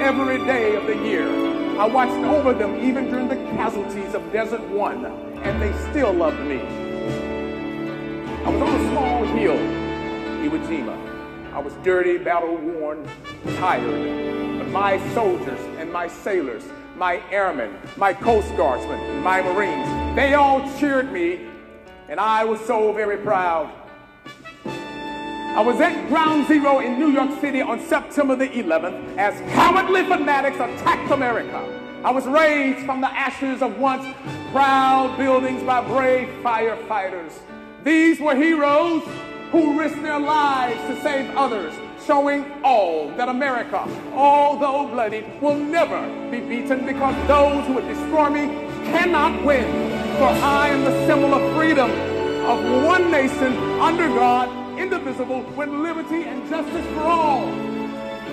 every 0.00 0.38
day 0.44 0.76
of 0.76 0.86
the 0.86 0.96
year. 0.96 1.26
I 1.78 1.86
watched 1.86 2.24
over 2.26 2.52
them 2.52 2.84
even 2.84 3.10
during 3.10 3.28
the 3.28 3.36
casualties 3.56 4.14
of 4.14 4.30
Desert 4.30 4.62
One, 4.68 5.06
and 5.06 5.62
they 5.62 5.72
still 5.90 6.12
loved 6.12 6.40
me. 6.40 6.60
I 8.44 8.50
was 8.50 8.62
on 8.62 8.80
a 8.80 8.90
small 8.90 9.24
hill, 9.24 9.56
Iwo 9.56 10.58
Jima. 10.66 11.54
I 11.54 11.60
was 11.60 11.72
dirty, 11.82 12.18
battle 12.18 12.56
worn, 12.56 13.08
tired. 13.56 14.58
But 14.58 14.68
my 14.68 14.98
soldiers 15.14 15.60
and 15.78 15.92
my 15.92 16.08
sailors, 16.08 16.64
my 16.98 17.22
airmen, 17.30 17.78
my 17.96 18.12
Coast 18.12 18.54
Guardsmen, 18.56 19.22
my 19.22 19.40
Marines, 19.40 19.86
they 20.16 20.34
all 20.34 20.60
cheered 20.78 21.12
me 21.12 21.48
and 22.08 22.18
I 22.18 22.44
was 22.44 22.60
so 22.62 22.92
very 22.92 23.18
proud. 23.18 23.72
I 24.64 25.60
was 25.60 25.80
at 25.80 26.08
ground 26.08 26.48
zero 26.48 26.80
in 26.80 26.98
New 26.98 27.10
York 27.10 27.40
City 27.40 27.60
on 27.60 27.80
September 27.80 28.34
the 28.34 28.48
11th 28.48 29.16
as 29.16 29.38
cowardly 29.52 30.04
fanatics 30.04 30.56
attacked 30.56 31.10
America. 31.12 32.00
I 32.04 32.10
was 32.10 32.26
raised 32.26 32.84
from 32.84 33.00
the 33.00 33.10
ashes 33.10 33.62
of 33.62 33.78
once 33.78 34.04
proud 34.50 35.16
buildings 35.16 35.62
by 35.62 35.86
brave 35.86 36.28
firefighters. 36.42 37.32
These 37.84 38.18
were 38.18 38.34
heroes 38.34 39.02
who 39.52 39.78
risked 39.78 40.02
their 40.02 40.18
lives 40.18 40.80
to 40.88 41.00
save 41.00 41.30
others, 41.36 41.74
showing 42.08 42.50
all 42.64 43.10
that 43.18 43.28
America, 43.28 43.86
although 44.14 44.88
bloody, 44.88 45.22
will 45.42 45.54
never 45.54 46.00
be 46.30 46.40
beaten 46.40 46.86
because 46.86 47.14
those 47.28 47.66
who 47.66 47.74
would 47.74 47.86
destroy 47.86 48.30
me 48.30 48.46
cannot 48.88 49.44
win. 49.44 49.66
For 50.16 50.24
I 50.24 50.68
am 50.68 50.84
the 50.84 51.06
symbol 51.06 51.34
of 51.34 51.54
freedom, 51.54 51.90
of 52.46 52.64
one 52.82 53.10
nation 53.10 53.52
under 53.78 54.08
God, 54.08 54.48
indivisible, 54.78 55.42
with 55.54 55.68
liberty 55.68 56.22
and 56.22 56.48
justice 56.48 56.86
for 56.94 57.02
all. 57.02 57.46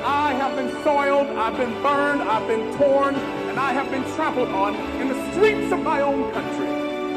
I 0.05 0.31
have 0.35 0.55
been 0.55 0.71
soiled, 0.81 1.27
I've 1.35 1.57
been 1.57 1.73
burned, 1.83 2.21
I've 2.21 2.47
been 2.47 2.77
torn, 2.77 3.15
and 3.15 3.59
I 3.59 3.73
have 3.73 3.91
been 3.91 4.05
trampled 4.15 4.49
on 4.49 4.73
in 5.01 5.09
the 5.09 5.31
streets 5.33 5.73
of 5.73 5.81
my 5.81 5.99
own 5.99 6.31
country. 6.31 6.69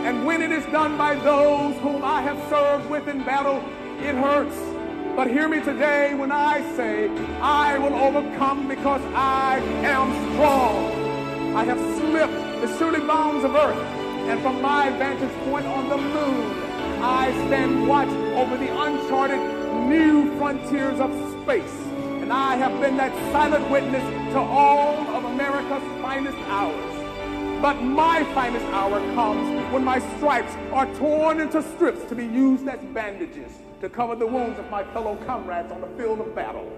And 0.09 0.27
when 0.27 0.43
it 0.43 0.51
is 0.51 0.65
done 0.73 0.99
by 0.99 1.15
those 1.15 1.77
whom 1.77 2.03
I 2.03 2.21
have 2.23 2.37
served 2.51 2.91
with 2.91 3.07
in 3.07 3.23
battle, 3.23 3.59
it 4.01 4.17
hurts. 4.17 4.78
But 5.19 5.33
hear 5.33 5.49
me 5.49 5.61
today 5.61 6.15
when 6.15 6.31
I 6.31 6.61
say, 6.77 7.09
I 7.41 7.77
will 7.77 7.93
overcome 7.93 8.69
because 8.69 9.03
I 9.17 9.59
am 9.83 10.13
strong. 10.33 11.57
I 11.57 11.65
have 11.65 11.81
slipped 11.99 12.61
the 12.61 12.79
surely 12.79 13.01
bounds 13.01 13.45
of 13.45 13.53
earth 13.57 13.85
and 14.31 14.41
from 14.43 14.63
my 14.63 14.91
vantage 14.91 15.37
point 15.51 15.67
on 15.67 15.89
the 15.89 15.97
moon, 15.97 17.03
I 17.03 17.33
stand 17.49 17.89
watch 17.89 18.09
over 18.37 18.57
the 18.57 18.71
uncharted 18.71 19.41
new 19.89 20.39
frontiers 20.39 21.01
of 21.01 21.11
space. 21.43 21.81
And 22.23 22.33
I 22.33 22.55
have 22.55 22.81
been 22.81 22.97
that 22.99 23.13
silent 23.33 23.69
witness 23.73 24.05
to 24.35 24.39
all 24.39 24.99
of 25.17 25.25
America's 25.25 25.83
finest 26.01 26.39
hours. 26.47 27.61
But 27.61 27.83
my 27.83 28.23
finest 28.35 28.67
hour 28.67 29.01
comes 29.17 29.73
when 29.73 29.83
my 29.83 29.99
stripes 30.17 30.55
are 30.71 30.87
torn 30.95 31.41
into 31.41 31.61
strips 31.75 32.09
to 32.09 32.15
be 32.15 32.25
used 32.25 32.69
as 32.69 32.79
bandages 32.95 33.51
to 33.81 33.89
cover 33.89 34.17
the 34.17 34.27
wounds 34.27 34.59
of 34.59 34.69
my 34.71 34.83
fellow 34.93 35.17
comrades 35.27 35.71
on 35.71 35.81
the 35.81 35.87
field 35.89 36.21
of 36.21 36.35
battle. 36.35 36.71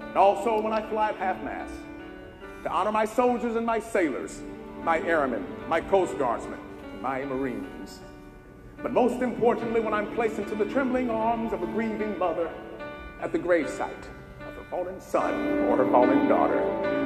And 0.00 0.16
also 0.16 0.60
when 0.60 0.72
I 0.72 0.86
fly 0.88 1.10
at 1.10 1.16
half 1.16 1.42
mast 1.42 1.72
to 2.64 2.70
honor 2.70 2.92
my 2.92 3.04
soldiers 3.04 3.56
and 3.56 3.64
my 3.64 3.80
sailors, 3.80 4.42
my 4.82 5.00
airmen, 5.00 5.46
my 5.68 5.80
coast 5.80 6.18
guardsmen, 6.18 6.58
my 7.00 7.24
marines. 7.24 8.00
But 8.82 8.92
most 8.92 9.22
importantly, 9.22 9.80
when 9.80 9.94
I'm 9.94 10.14
placed 10.14 10.38
into 10.38 10.54
the 10.54 10.64
trembling 10.66 11.10
arms 11.10 11.52
of 11.52 11.62
a 11.62 11.66
grieving 11.66 12.18
mother 12.18 12.50
at 13.20 13.32
the 13.32 13.38
gravesite 13.38 14.08
of 14.40 14.54
her 14.54 14.64
fallen 14.70 15.00
son 15.00 15.68
or 15.68 15.76
her 15.76 15.90
fallen 15.90 16.28
daughter, 16.28 16.62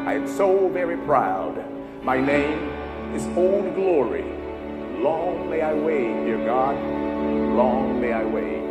I 0.06 0.14
am 0.14 0.26
so 0.26 0.68
very 0.68 0.96
proud. 0.98 1.64
My 2.02 2.20
name 2.20 2.68
is 3.14 3.26
Old 3.36 3.74
Glory. 3.74 4.22
Long 5.00 5.50
may 5.50 5.60
I 5.60 5.74
wave, 5.74 6.24
dear 6.24 6.44
God. 6.44 7.13
Long 7.54 8.00
may 8.00 8.12
I 8.12 8.24
wait. 8.24 8.63